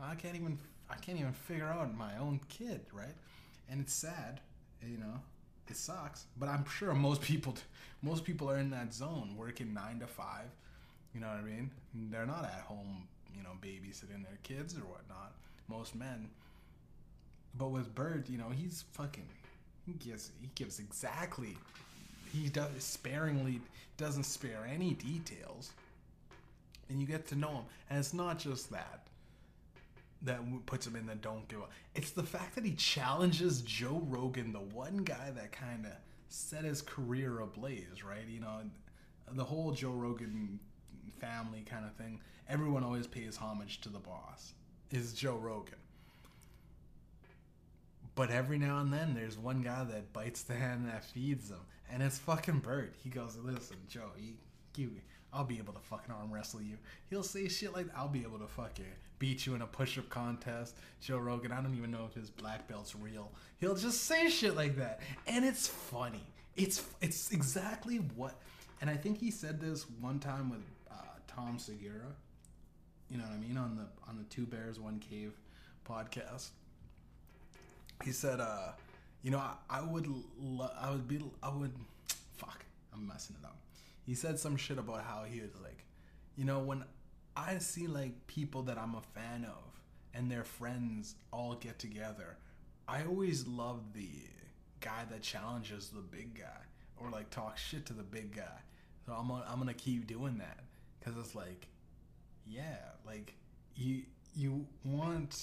[0.00, 0.58] I can't even
[0.90, 3.14] I can't even figure out my own kid, right?
[3.70, 4.40] And it's sad,
[4.82, 5.20] you know.
[5.68, 7.54] It sucks, but I'm sure most people
[8.02, 10.44] most people are in that zone working 9 to 5.
[11.14, 11.70] You know what I mean?
[12.10, 15.32] They're not at home, you know, babysitting their kids or whatnot.
[15.68, 16.28] Most men.
[17.56, 19.26] But with Bert, you know, he's fucking
[19.88, 21.56] he gives he gives exactly
[22.32, 23.60] he does sparingly
[23.96, 25.72] doesn't spare any details
[26.88, 29.07] and you get to know him and it's not just that
[30.22, 31.70] that puts him in the don't give up.
[31.94, 35.92] It's the fact that he challenges Joe Rogan, the one guy that kind of
[36.28, 38.26] set his career ablaze, right?
[38.28, 38.62] You know,
[39.32, 40.58] the whole Joe Rogan
[41.20, 42.20] family kind of thing.
[42.48, 44.54] Everyone always pays homage to the boss.
[44.90, 45.74] Is Joe Rogan.
[48.14, 51.60] But every now and then, there's one guy that bites the hand that feeds him,
[51.92, 52.94] and it's fucking Bert.
[53.04, 54.32] He goes, "Listen, Joe, you,
[54.76, 54.90] you,
[55.32, 56.78] I'll be able to fucking arm wrestle you."
[57.10, 58.86] He'll say shit like, "I'll be able to fuck fucking
[59.18, 62.68] beat you in a push-up contest." Joe Rogan, I don't even know if his black
[62.68, 63.30] belt's real.
[63.58, 66.24] He'll just say shit like that, and it's funny.
[66.56, 68.40] It's it's exactly what,
[68.80, 70.94] and I think he said this one time with uh,
[71.26, 72.14] Tom Segura.
[73.10, 75.32] You know what I mean on the on the Two Bears One Cave
[75.88, 76.48] podcast
[78.04, 78.72] he said, uh,
[79.22, 80.06] you know, I, I would,
[80.40, 81.72] lo- I would be, I would,
[82.36, 82.64] fuck,
[82.94, 83.56] I'm messing it up.
[84.06, 85.84] He said some shit about how he was like,
[86.36, 86.84] you know, when
[87.38, 89.80] I see like people that I'm a fan of
[90.12, 92.36] and their friends all get together,
[92.88, 94.08] I always love the
[94.80, 96.62] guy that challenges the big guy
[96.96, 98.58] or like talks shit to the big guy.
[99.06, 100.58] So I'm gonna, I'm gonna keep doing that
[100.98, 101.68] because it's like,
[102.44, 103.34] yeah, like
[103.76, 104.02] you,
[104.34, 105.40] you want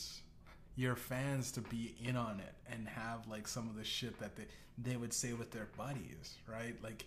[0.75, 4.35] your fans to be in on it and have like some of the shit that
[4.35, 4.45] they
[4.77, 6.75] they would say with their buddies, right?
[6.83, 7.05] Like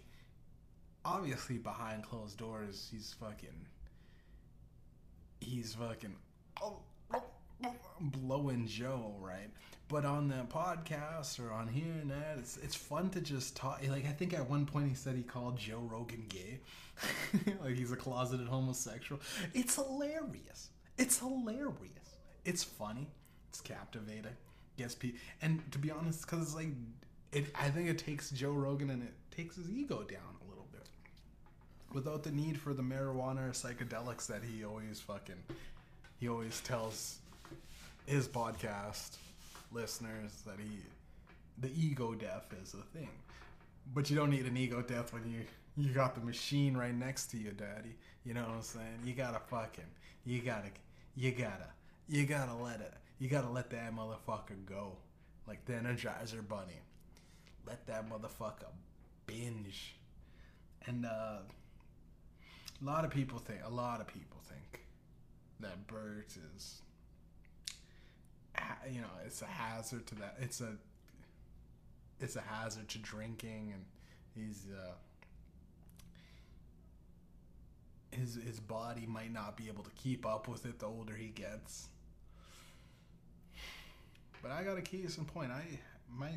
[1.05, 3.67] obviously behind closed doors, he's fucking
[5.41, 6.15] he's fucking
[6.63, 6.79] oh,
[7.15, 7.23] oh,
[7.65, 9.51] oh, blowing Joe, right?
[9.89, 13.83] But on the podcast or on here and that, it's it's fun to just talk.
[13.89, 16.61] Like I think at one point he said he called Joe Rogan gay,
[17.65, 19.21] like he's a closeted homosexual.
[19.55, 20.69] It's hilarious.
[20.99, 22.17] It's hilarious.
[22.45, 23.09] It's funny.
[23.49, 24.37] It's captivating.
[24.77, 26.69] Gets people, and to be honest, because like,
[27.33, 27.47] it.
[27.59, 30.38] I think it takes Joe Rogan and it takes his ego down
[31.93, 35.43] without the need for the marijuana or psychedelics that he always fucking,
[36.19, 37.19] he always tells
[38.07, 39.17] his podcast
[39.73, 40.79] listeners that he,
[41.59, 43.11] the ego death is a thing,
[43.95, 45.41] but you don't need an ego death when you
[45.79, 47.95] you got the machine right next to you, daddy.
[48.25, 48.99] You know what I'm saying?
[49.05, 49.85] You gotta fucking,
[50.25, 50.71] you gotta,
[51.15, 51.69] you gotta,
[52.09, 52.95] you gotta let it.
[53.21, 54.97] You gotta let that motherfucker go.
[55.47, 56.81] Like the Energizer Bunny.
[57.65, 58.67] Let that motherfucker
[59.27, 59.95] binge.
[60.87, 61.39] And uh,
[62.81, 64.85] a lot of people think, a lot of people think
[65.61, 66.83] that Bert is,
[68.91, 70.37] you know, it's a hazard to that.
[70.41, 70.73] It's a,
[72.21, 73.85] it's a hazard to drinking, and
[74.35, 74.93] he's uh,
[78.11, 81.29] his his body might not be able to keep up with it the older he
[81.29, 81.89] gets.
[84.43, 85.51] But I got a case in point.
[85.51, 85.63] I
[86.11, 86.31] my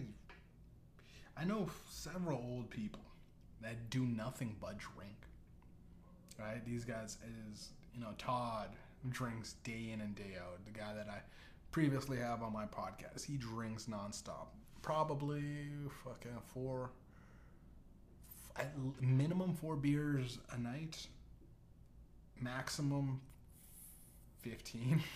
[1.38, 3.02] I know several old people
[3.62, 5.16] that do nothing but drink.
[6.40, 6.64] Right?
[6.66, 7.18] These guys
[7.52, 8.70] is you know Todd
[9.10, 10.64] drinks day in and day out.
[10.66, 11.22] The guy that I
[11.72, 14.48] previously have on my podcast, he drinks nonstop.
[14.82, 15.44] Probably
[16.04, 16.92] fucking four,
[18.56, 21.08] at minimum four beers a night.
[22.40, 23.22] Maximum
[24.42, 25.04] fifteen.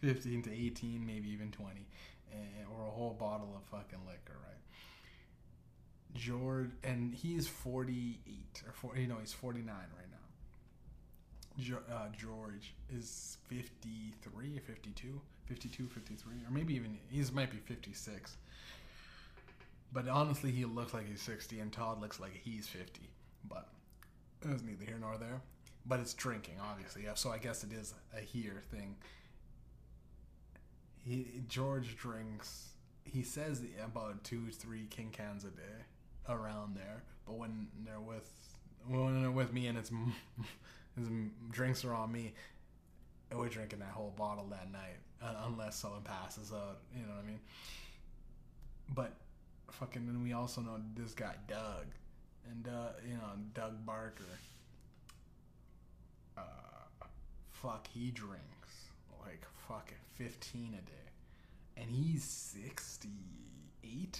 [0.00, 1.86] 15 to 18, maybe even 20,
[2.32, 2.36] eh,
[2.70, 4.54] or a whole bottle of fucking liquor, right?
[6.14, 10.03] George, and he's 48, or 40, you know, he's 49 right
[11.58, 18.36] uh, George is 53 or 52, 52, 53, or maybe even, he's might be 56.
[19.92, 23.02] But honestly, he looks like he's 60, and Todd looks like he's 50.
[23.48, 23.68] But
[24.42, 25.40] it's neither here nor there.
[25.86, 27.04] But it's drinking, obviously.
[27.04, 28.96] Yeah, so I guess it is a here thing
[31.04, 32.70] he George drinks.
[33.04, 35.84] He says about two, three king cans a day,
[36.28, 37.02] around there.
[37.26, 39.90] But when they're with when they're with me and it's
[41.50, 42.34] drinks are on me,
[43.30, 46.78] and we're drinking that whole bottle that night, uh, unless someone passes out.
[46.94, 47.40] You know what I mean?
[48.94, 49.12] But
[49.70, 51.86] fucking, and we also know this guy Doug,
[52.50, 54.24] and uh, you know Doug Barker.
[56.36, 56.42] Uh,
[57.52, 58.64] fuck, he drinks
[59.24, 60.92] like fucking 15 a day.
[61.76, 64.18] And he's 68,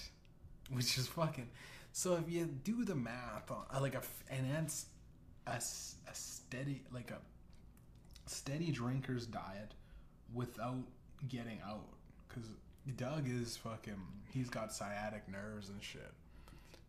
[0.71, 1.49] which is fucking.
[1.93, 4.87] So if you do the math on like a and that's
[5.47, 7.19] a, a steady like a
[8.27, 9.75] steady drinker's diet
[10.33, 10.85] without
[11.29, 11.89] getting out
[12.29, 12.45] cuz
[12.97, 16.13] Doug is fucking he's got sciatic nerves and shit.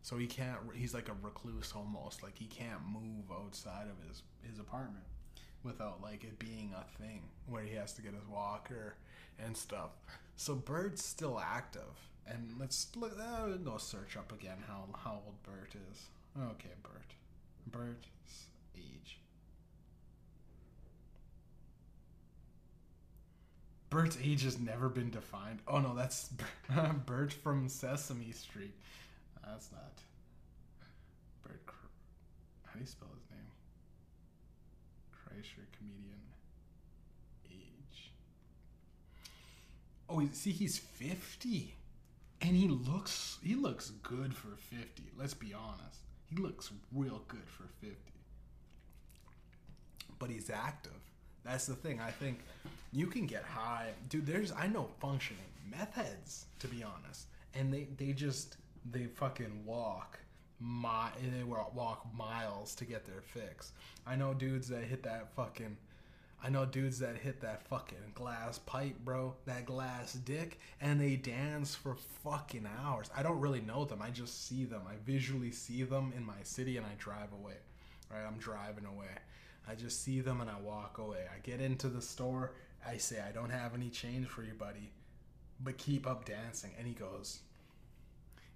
[0.02, 4.22] So he can't he's like a recluse almost like he can't move outside of his
[4.42, 5.04] his apartment
[5.62, 8.94] without like it being a thing where he has to get his walker
[9.44, 9.90] and stuff.
[10.36, 13.18] So Bert's still active, and let's look.
[13.18, 16.06] Uh, go search up again how how old Bert is.
[16.38, 17.14] Okay, Bert.
[17.70, 18.46] Bert's
[18.76, 19.18] age.
[23.90, 25.60] Bert's age has never been defined.
[25.66, 26.30] Oh no, that's
[27.06, 28.74] Bert from Sesame Street.
[29.44, 29.92] That's not
[31.42, 31.60] Bert.
[32.64, 33.50] How do you spell his name?
[35.14, 36.20] Kreischer comedian.
[37.50, 38.10] Age.
[40.08, 41.74] Oh, see, he's fifty,
[42.40, 45.04] and he looks he looks good for fifty.
[45.16, 48.12] Let's be honest, he looks real good for fifty.
[50.18, 50.92] But he's active.
[51.44, 52.00] That's the thing.
[52.00, 52.40] I think
[52.92, 54.26] you can get high, dude.
[54.26, 58.56] There's I know functioning meth heads, to be honest, and they they just
[58.90, 60.18] they fucking walk
[60.58, 63.72] my they walk miles to get their fix.
[64.06, 65.76] I know dudes that hit that fucking.
[66.46, 71.16] I know dudes that hit that fucking glass pipe, bro, that glass dick, and they
[71.16, 73.10] dance for fucking hours.
[73.16, 74.00] I don't really know them.
[74.00, 74.82] I just see them.
[74.88, 77.54] I visually see them in my city and I drive away.
[78.12, 78.24] Right?
[78.24, 79.08] I'm driving away.
[79.68, 81.24] I just see them and I walk away.
[81.34, 82.52] I get into the store.
[82.86, 84.92] I say, I don't have any change for you, buddy,
[85.58, 86.70] but keep up dancing.
[86.78, 87.40] And he goes,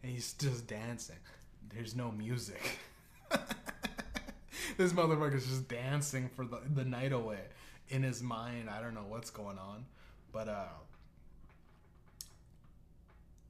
[0.05, 1.19] and he's just dancing.
[1.75, 2.79] There's no music.
[4.77, 7.41] this motherfucker's just dancing for the, the night away
[7.91, 8.71] in his mind.
[8.71, 9.85] I don't know what's going on,
[10.33, 10.65] but uh,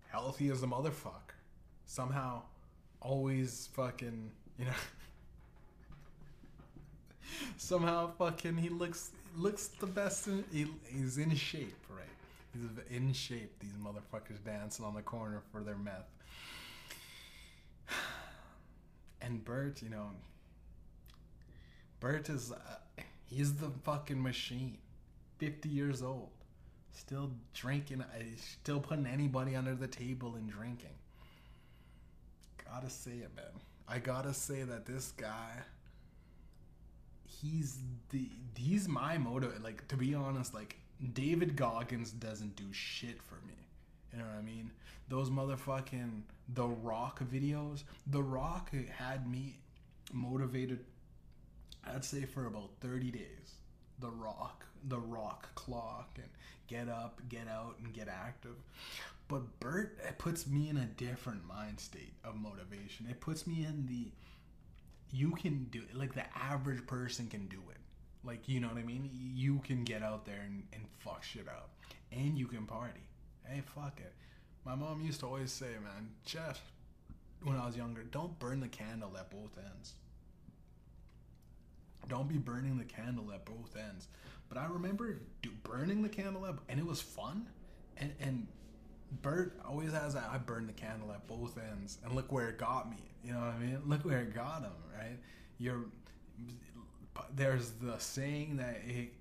[0.08, 1.36] healthy as a motherfucker.
[1.86, 2.42] Somehow,
[3.00, 4.72] always fucking, you know.
[7.56, 12.04] somehow fucking he looks looks the best in, he, he's in shape right
[12.52, 16.10] he's in shape these motherfuckers dancing on the corner for their meth
[19.22, 20.08] and bert you know
[22.00, 24.76] bert is uh, he's the fucking machine.
[25.38, 26.30] 50 years old.
[26.92, 28.06] Still drinking uh,
[28.36, 30.90] still putting anybody under the table and drinking.
[32.64, 33.62] Gotta say it man.
[33.88, 35.62] I gotta say that this guy
[37.24, 37.78] he's
[38.10, 40.76] the he's my motive like to be honest like
[41.12, 43.54] david goggins doesn't do shit for me.
[44.12, 44.70] You know what i mean?
[45.08, 46.22] Those motherfucking
[46.54, 49.58] the rock videos the rock had me
[50.12, 50.84] motivated
[51.86, 53.54] i'd say for about 30 days
[54.00, 56.28] the rock the rock clock and
[56.66, 58.56] get up get out and get active.
[59.28, 63.06] But bert it puts me in a different mind state of motivation.
[63.08, 64.12] It puts me in the
[65.12, 67.78] you can do it like the average person can do it.
[68.24, 69.10] Like you know what i mean?
[69.12, 71.70] You can get out there and, and fuck shit up.
[72.12, 73.00] And you can party.
[73.44, 74.14] Hey fuck it.
[74.64, 76.72] My mom used to always say man jeff
[77.42, 79.94] when i was younger don't burn the candle at both ends
[82.10, 84.08] don't be burning the candle at both ends
[84.48, 87.46] but i remember do, burning the candle at and it was fun
[87.96, 88.46] and and
[89.22, 92.58] Bert always has that I burned the candle at both ends and look where it
[92.58, 93.10] got me.
[93.24, 93.82] You know what I mean?
[93.86, 95.18] Look where it got him, right?
[95.58, 95.86] You're
[97.34, 99.12] there's the saying that it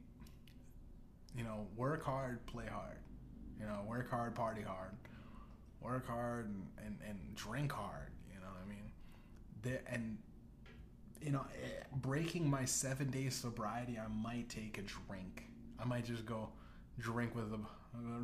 [1.36, 2.98] you know, work hard, play hard.
[3.60, 4.92] You know, work hard, party hard.
[5.82, 8.92] Work hard and, and, and drink hard, you know what I mean?
[9.62, 10.18] The, and
[11.22, 15.46] you know, eh, breaking my seven day sobriety, I might take a drink.
[15.80, 16.50] I might just go
[17.00, 17.60] drink with the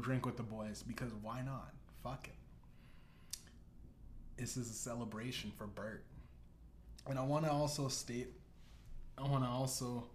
[0.01, 1.73] drink with the boys because why not?
[2.03, 2.35] Fuck it.
[4.37, 6.03] This is a celebration for Bert.
[7.07, 8.29] And I want to also state,
[9.17, 10.07] I want to also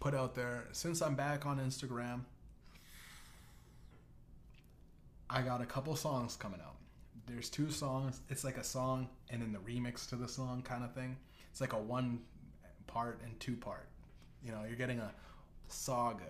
[0.00, 2.20] put out there, since I'm back on Instagram,
[5.30, 6.76] I got a couple songs coming out.
[7.26, 8.20] There's two songs.
[8.28, 11.16] It's like a song and then the remix to the song kind of thing.
[11.52, 12.20] It's like a one
[12.86, 13.86] part and two part.
[14.42, 15.12] You know, you're getting a
[15.68, 16.24] saga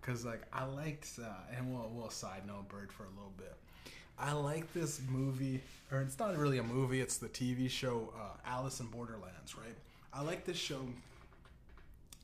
[0.00, 3.54] because like I liked, uh, and we'll we'll side note Bert for a little bit.
[4.18, 5.60] I like this movie,
[5.90, 7.00] or it's not really a movie.
[7.00, 9.76] It's the TV show uh, Alice in Borderlands, right?
[10.12, 10.80] I like this show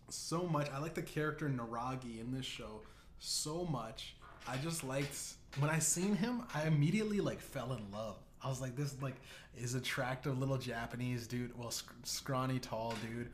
[0.09, 0.69] so much.
[0.73, 2.81] I like the character Niragi in this show
[3.19, 4.15] so much.
[4.47, 5.19] I just liked
[5.59, 6.43] when I seen him.
[6.55, 8.17] I immediately like fell in love.
[8.43, 9.16] I was like, this like
[9.57, 13.30] is attractive little Japanese dude, well sc- scrawny tall dude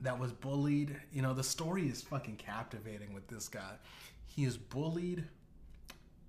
[0.00, 0.96] that was bullied.
[1.12, 3.74] You know, the story is fucking captivating with this guy.
[4.26, 5.24] He is bullied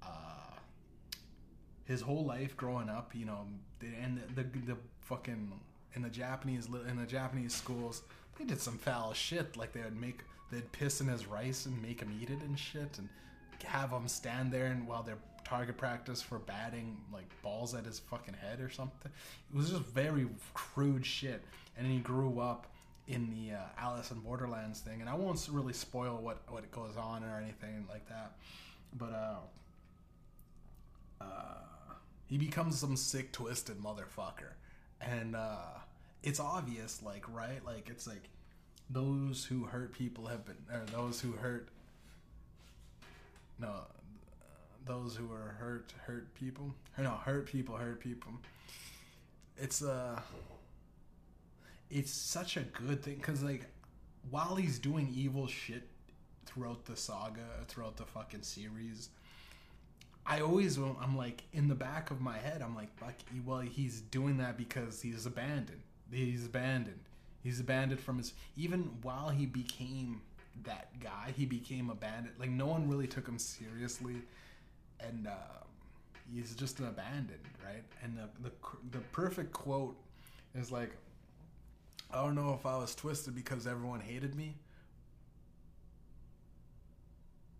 [0.03, 0.55] uh,
[1.85, 3.15] his whole life growing up.
[3.15, 3.47] You know,
[3.81, 5.51] and the, the the fucking
[5.93, 8.03] in the Japanese in the Japanese schools,
[8.37, 9.55] they did some foul shit.
[9.55, 10.19] Like they would make
[10.51, 13.09] they'd piss in his rice and make him eat it and shit, and
[13.65, 17.99] have him stand there and while they're target practice for batting like balls at his
[17.99, 19.11] fucking head or something.
[19.53, 21.41] It was just very crude shit.
[21.77, 22.67] And he grew up
[23.07, 26.97] in the uh, Alice in Borderlands thing, and I won't really spoil what what goes
[26.97, 28.33] on or anything like that.
[28.97, 29.35] But uh,
[31.21, 31.93] uh,
[32.27, 34.53] he becomes some sick, twisted motherfucker,
[35.01, 35.79] and uh,
[36.23, 38.29] it's obvious, like right, like it's like
[38.89, 41.69] those who hurt people have been, or those who hurt
[43.59, 43.69] no,
[44.86, 46.73] those who are hurt hurt people.
[46.97, 48.31] Or no, hurt people hurt people.
[49.57, 50.19] It's uh
[51.89, 53.65] it's such a good thing because like
[54.29, 55.88] while he's doing evil shit
[56.45, 59.09] throughout the saga, throughout the fucking series,
[60.25, 63.15] I always I'm like in the back of my head I'm like fuck
[63.45, 65.81] well he's doing that because he's abandoned.
[66.11, 66.99] He's abandoned.
[67.43, 70.21] He's abandoned from his even while he became
[70.63, 72.36] that guy, he became abandoned.
[72.39, 74.15] Like no one really took him seriously,
[74.99, 75.31] and uh,
[76.33, 77.83] he's just an abandoned, right?
[78.03, 78.51] And the, the
[78.91, 79.95] the perfect quote
[80.55, 80.91] is like,
[82.11, 84.55] I don't know if I was twisted because everyone hated me,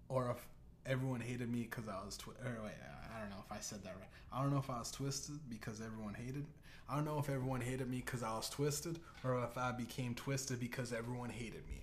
[0.10, 0.38] or if
[0.86, 2.74] everyone hated me because I was twisted." wait,
[3.16, 4.10] I don't know if I said that right.
[4.32, 6.46] I don't know if I was twisted because everyone hated.
[6.90, 10.14] I don't know if everyone hated me because I was twisted, or if I became
[10.14, 11.82] twisted because everyone hated me.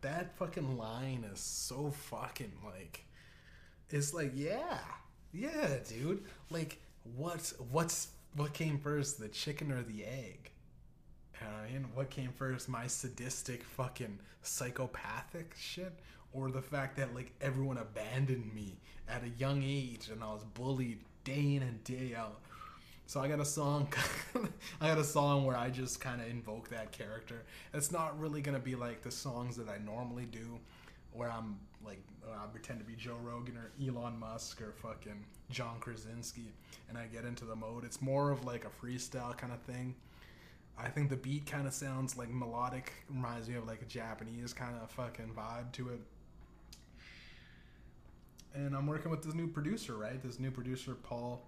[0.00, 3.05] That fucking line is so fucking like,
[3.90, 4.78] it's like yeah,
[5.32, 6.24] yeah, dude.
[6.50, 6.80] Like
[7.16, 10.50] what's what's what came first, the chicken or the egg?
[11.40, 11.86] You know what I mean?
[11.94, 15.92] What came first, my sadistic fucking psychopathic shit,
[16.32, 18.78] or the fact that like everyone abandoned me
[19.08, 22.40] at a young age and I was bullied day in and day out.
[23.06, 23.88] So I got a song,
[24.80, 27.44] I got a song where I just kind of invoke that character.
[27.72, 30.58] It's not really gonna be like the songs that I normally do,
[31.12, 35.78] where I'm like I pretend to be Joe Rogan or Elon Musk or fucking John
[35.80, 36.52] Krasinski,
[36.88, 37.84] and I get into the mode.
[37.84, 39.94] It's more of like a freestyle kind of thing.
[40.78, 44.52] I think the beat kind of sounds like melodic, reminds me of like a Japanese
[44.52, 46.00] kind of fucking vibe to it.
[48.54, 50.22] And I'm working with this new producer, right?
[50.22, 51.42] This new producer, Paul.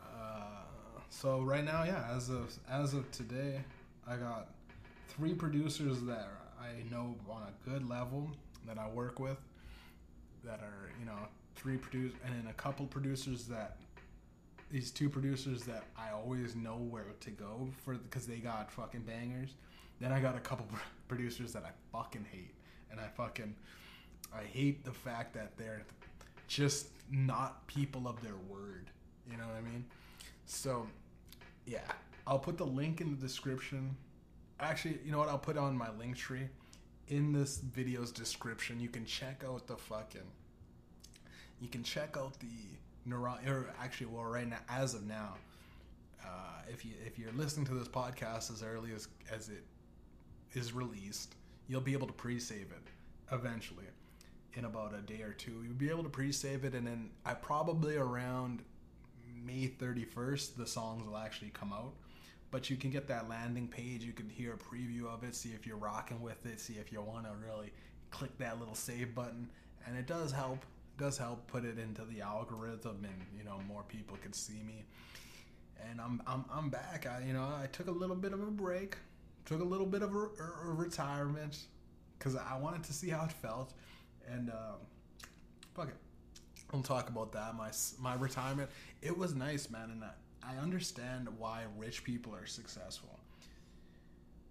[0.00, 3.60] Uh, so right now, yeah, as of as of today,
[4.06, 4.48] I got
[5.08, 6.28] three producers that
[6.60, 8.30] I know on a good level
[8.66, 9.38] that I work with,
[10.44, 11.18] that are you know
[11.56, 13.76] three produce, and then a couple producers that
[14.70, 19.02] these two producers that I always know where to go for because they got fucking
[19.02, 19.50] bangers.
[20.00, 20.66] Then I got a couple
[21.08, 22.54] producers that I fucking hate,
[22.90, 23.54] and I fucking
[24.36, 25.82] I hate the fact that they're
[26.48, 28.90] just not people of their word.
[29.30, 29.84] You know what I mean?
[30.46, 30.86] So,
[31.66, 31.80] yeah,
[32.26, 33.96] I'll put the link in the description.
[34.60, 35.28] Actually, you know what?
[35.28, 36.48] I'll put on my link tree
[37.08, 38.80] in this video's description.
[38.80, 40.20] You can check out the fucking.
[41.60, 42.46] You can check out the
[43.04, 43.36] neuro.
[43.46, 45.34] Or actually, well, right now, as of now,
[46.24, 49.64] uh, if you if you're listening to this podcast as early as as it
[50.52, 51.34] is released,
[51.68, 53.86] you'll be able to pre-save it eventually
[54.54, 55.62] in about a day or two.
[55.64, 58.62] You'll be able to pre-save it, and then I probably around
[59.44, 61.92] May 31st, the songs will actually come out.
[62.54, 64.04] But you can get that landing page.
[64.04, 66.92] You can hear a preview of it, see if you're rocking with it, see if
[66.92, 67.72] you want to really
[68.12, 69.50] click that little save button,
[69.84, 70.64] and it does help.
[70.96, 74.84] Does help put it into the algorithm, and you know more people can see me.
[75.90, 77.08] And I'm I'm I'm back.
[77.10, 78.98] I you know I took a little bit of a break,
[79.46, 80.28] took a little bit of a,
[80.68, 81.58] a retirement,
[82.16, 83.72] because I wanted to see how it felt,
[84.30, 84.78] and um,
[85.74, 85.96] fuck it.
[86.72, 87.56] We'll talk about that.
[87.56, 88.70] My my retirement.
[89.02, 90.10] It was nice, man, and I,
[90.46, 93.18] I understand why rich people are successful.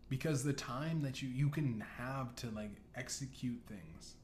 [0.09, 4.15] Because the time that you you can have to like execute things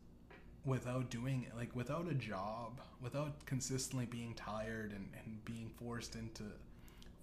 [0.66, 6.16] without doing it, like without a job, without consistently being tired and, and being forced
[6.16, 6.44] into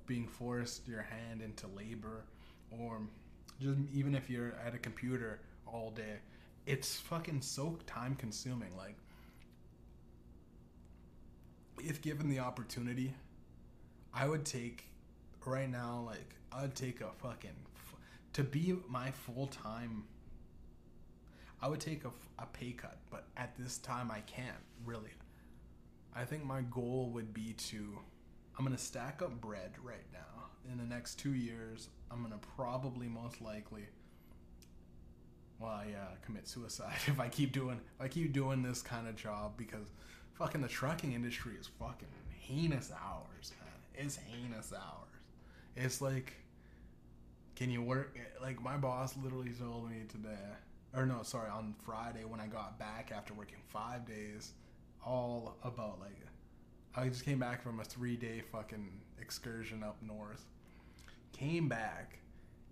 [0.06, 2.24] being forced your hand into labor,
[2.70, 3.00] or
[3.60, 6.18] just even if you're at a computer all day,
[6.66, 8.76] it's fucking so time consuming.
[8.76, 8.96] Like
[11.78, 13.14] if given the opportunity,
[14.16, 14.84] I would take
[15.44, 16.02] right now.
[16.06, 17.50] Like I'd take a fucking
[18.32, 20.04] to be my full time.
[21.60, 24.56] I would take a, a pay cut, but at this time I can't
[24.86, 25.10] really.
[26.14, 27.98] I think my goal would be to.
[28.58, 30.44] I'm gonna stack up bread right now.
[30.72, 33.84] In the next two years, I'm gonna probably most likely.
[35.58, 39.14] Well, yeah, commit suicide if I keep doing if I keep doing this kind of
[39.14, 39.88] job because
[40.32, 43.65] fucking the trucking industry is fucking heinous hours, man.
[43.96, 45.08] It's heinous hours.
[45.76, 46.34] It's like,
[47.54, 48.16] can you work?
[48.40, 50.36] Like my boss literally told me today,
[50.94, 54.52] or no, sorry, on Friday when I got back after working five days,
[55.04, 56.16] all about like,
[56.94, 58.90] I just came back from a three day fucking
[59.20, 60.44] excursion up north.
[61.32, 62.18] Came back,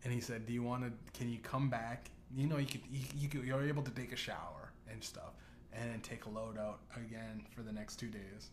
[0.05, 1.18] and he said, "Do you want to?
[1.18, 2.11] Can you come back?
[2.35, 5.35] You know, you could, you, you could, you're able to take a shower and stuff."
[5.77, 8.51] and then take a load out again for the next two days.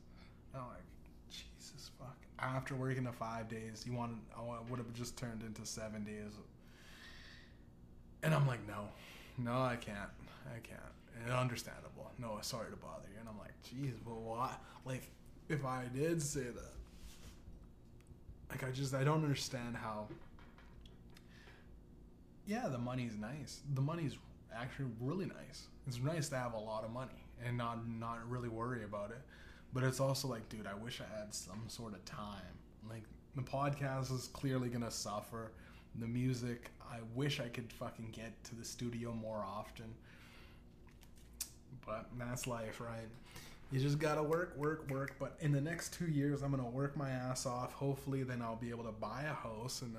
[0.53, 0.83] I'm like,
[1.29, 2.17] Jesus fuck.
[2.41, 6.33] After working the five days, you want I would have just turned into seven days.
[8.23, 8.87] And I'm like, no,
[9.37, 10.09] no, I can't,
[10.47, 10.79] I can't.
[11.23, 12.11] And understandable.
[12.17, 13.19] No, sorry to bother you.
[13.19, 14.51] And I'm like, geez, but why?
[14.85, 15.09] Like,
[15.49, 16.73] if I did say that,
[18.49, 20.07] like, I just, I don't understand how.
[22.47, 23.61] Yeah, the money's nice.
[23.73, 24.17] The money's
[24.55, 25.67] actually really nice.
[25.87, 29.21] It's nice to have a lot of money and not not really worry about it.
[29.73, 32.57] But it's also like, dude, I wish I had some sort of time.
[32.89, 33.03] Like
[33.35, 35.51] the podcast is clearly gonna suffer.
[35.99, 39.93] The music, I wish I could fucking get to the studio more often.
[41.85, 43.09] But that's life, right?
[43.71, 45.15] You just gotta work, work, work.
[45.19, 47.73] But in the next two years, I'm gonna work my ass off.
[47.73, 49.95] Hopefully, then I'll be able to buy a house in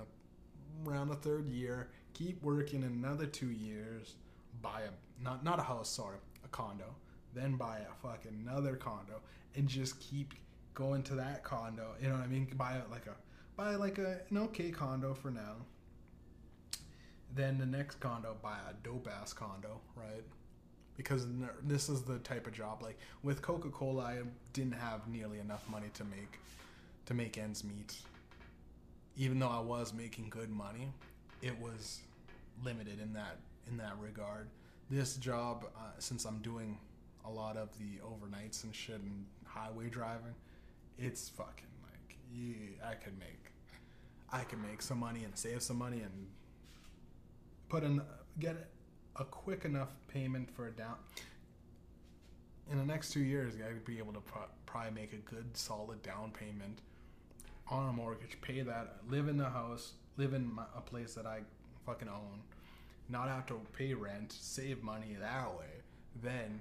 [0.86, 1.88] around the third year.
[2.14, 4.16] Keep working another two years.
[4.60, 6.94] Buy a not not a house, sorry, a condo.
[7.34, 9.20] Then buy a fucking another condo,
[9.56, 10.34] and just keep
[10.74, 11.94] going to that condo.
[12.00, 12.48] You know what I mean?
[12.56, 13.14] Buy like a
[13.56, 15.56] buy like a an okay condo for now.
[17.34, 20.24] Then the next condo, buy a dope ass condo, right?
[20.96, 21.26] Because
[21.62, 24.18] this is the type of job like with Coca Cola, I
[24.52, 26.38] didn't have nearly enough money to make
[27.06, 27.96] to make ends meet.
[29.16, 30.88] Even though I was making good money,
[31.42, 32.00] it was
[32.64, 33.38] limited in that
[33.68, 34.48] in that regard.
[34.90, 36.78] This job, uh, since I'm doing
[37.24, 39.24] a lot of the overnights and shit and
[39.54, 40.34] highway driving,
[40.98, 43.52] it's fucking like yeah, I could make
[44.30, 46.26] I could make some money and save some money and
[47.68, 48.00] put in
[48.38, 48.68] get
[49.16, 50.96] a quick enough payment for a down.
[52.70, 55.54] In the next two years, I would be able to pro- probably make a good
[55.56, 56.80] solid down payment
[57.68, 61.26] on a mortgage, pay that, live in the house, live in my, a place that
[61.26, 61.40] I
[61.84, 62.40] fucking own,
[63.08, 65.82] not have to pay rent, save money that way,
[66.22, 66.60] then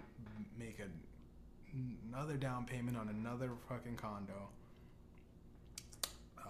[0.57, 0.87] make a,
[1.73, 4.49] another down payment on another fucking condo.
[6.37, 6.41] Uh,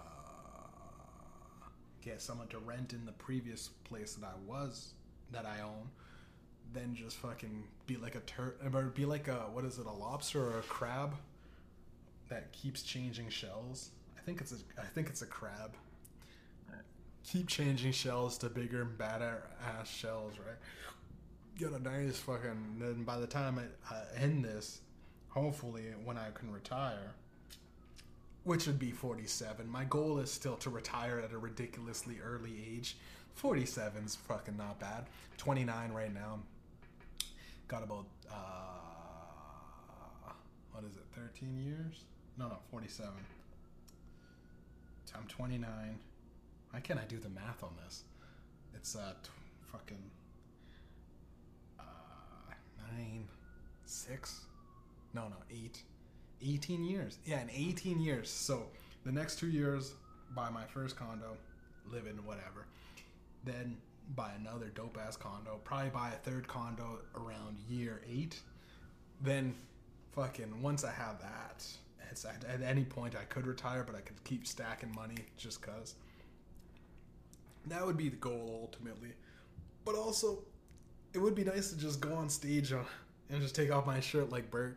[2.02, 4.94] get someone to rent in the previous place that I was
[5.30, 5.88] that I own,
[6.72, 9.92] then just fucking be like a tur or be like a what is it, a
[9.92, 11.14] lobster or a crab
[12.28, 13.90] that keeps changing shells.
[14.16, 15.74] I think it's a I think it's a crab.
[17.24, 20.56] Keep changing shells to bigger badder ass shells, right?
[21.56, 22.76] Get a nice fucking.
[22.80, 24.80] Then by the time I, I end this,
[25.34, 27.14] hopefully when I can retire,
[28.44, 29.68] which would be 47.
[29.68, 32.96] My goal is still to retire at a ridiculously early age.
[33.34, 35.06] 47 is fucking not bad.
[35.38, 36.38] 29 right now.
[37.68, 38.34] Got about uh
[40.72, 41.04] what is it?
[41.14, 42.04] 13 years?
[42.38, 43.10] No, no, 47.
[45.14, 45.68] I'm 29.
[46.70, 48.04] Why can't I do the math on this?
[48.74, 49.30] It's uh t-
[49.70, 50.02] fucking
[51.78, 51.82] uh
[52.96, 53.28] 9
[53.84, 54.40] 6
[55.14, 55.82] no, no, 8
[56.44, 57.18] 18 years.
[57.24, 58.28] Yeah, in 18 years.
[58.30, 58.64] So
[59.04, 59.92] the next two years,
[60.34, 61.36] buy my first condo,
[61.90, 62.66] live in whatever.
[63.44, 63.76] Then
[64.14, 65.60] buy another dope ass condo.
[65.64, 68.40] Probably buy a third condo around year eight.
[69.20, 69.54] Then,
[70.12, 71.64] fucking, once I have that,
[72.10, 75.62] it's at, at any point I could retire, but I could keep stacking money just
[75.62, 75.94] cause.
[77.66, 79.12] That would be the goal ultimately.
[79.84, 80.40] But also,
[81.14, 82.80] it would be nice to just go on stage uh,
[83.30, 84.76] and just take off my shirt like Bert.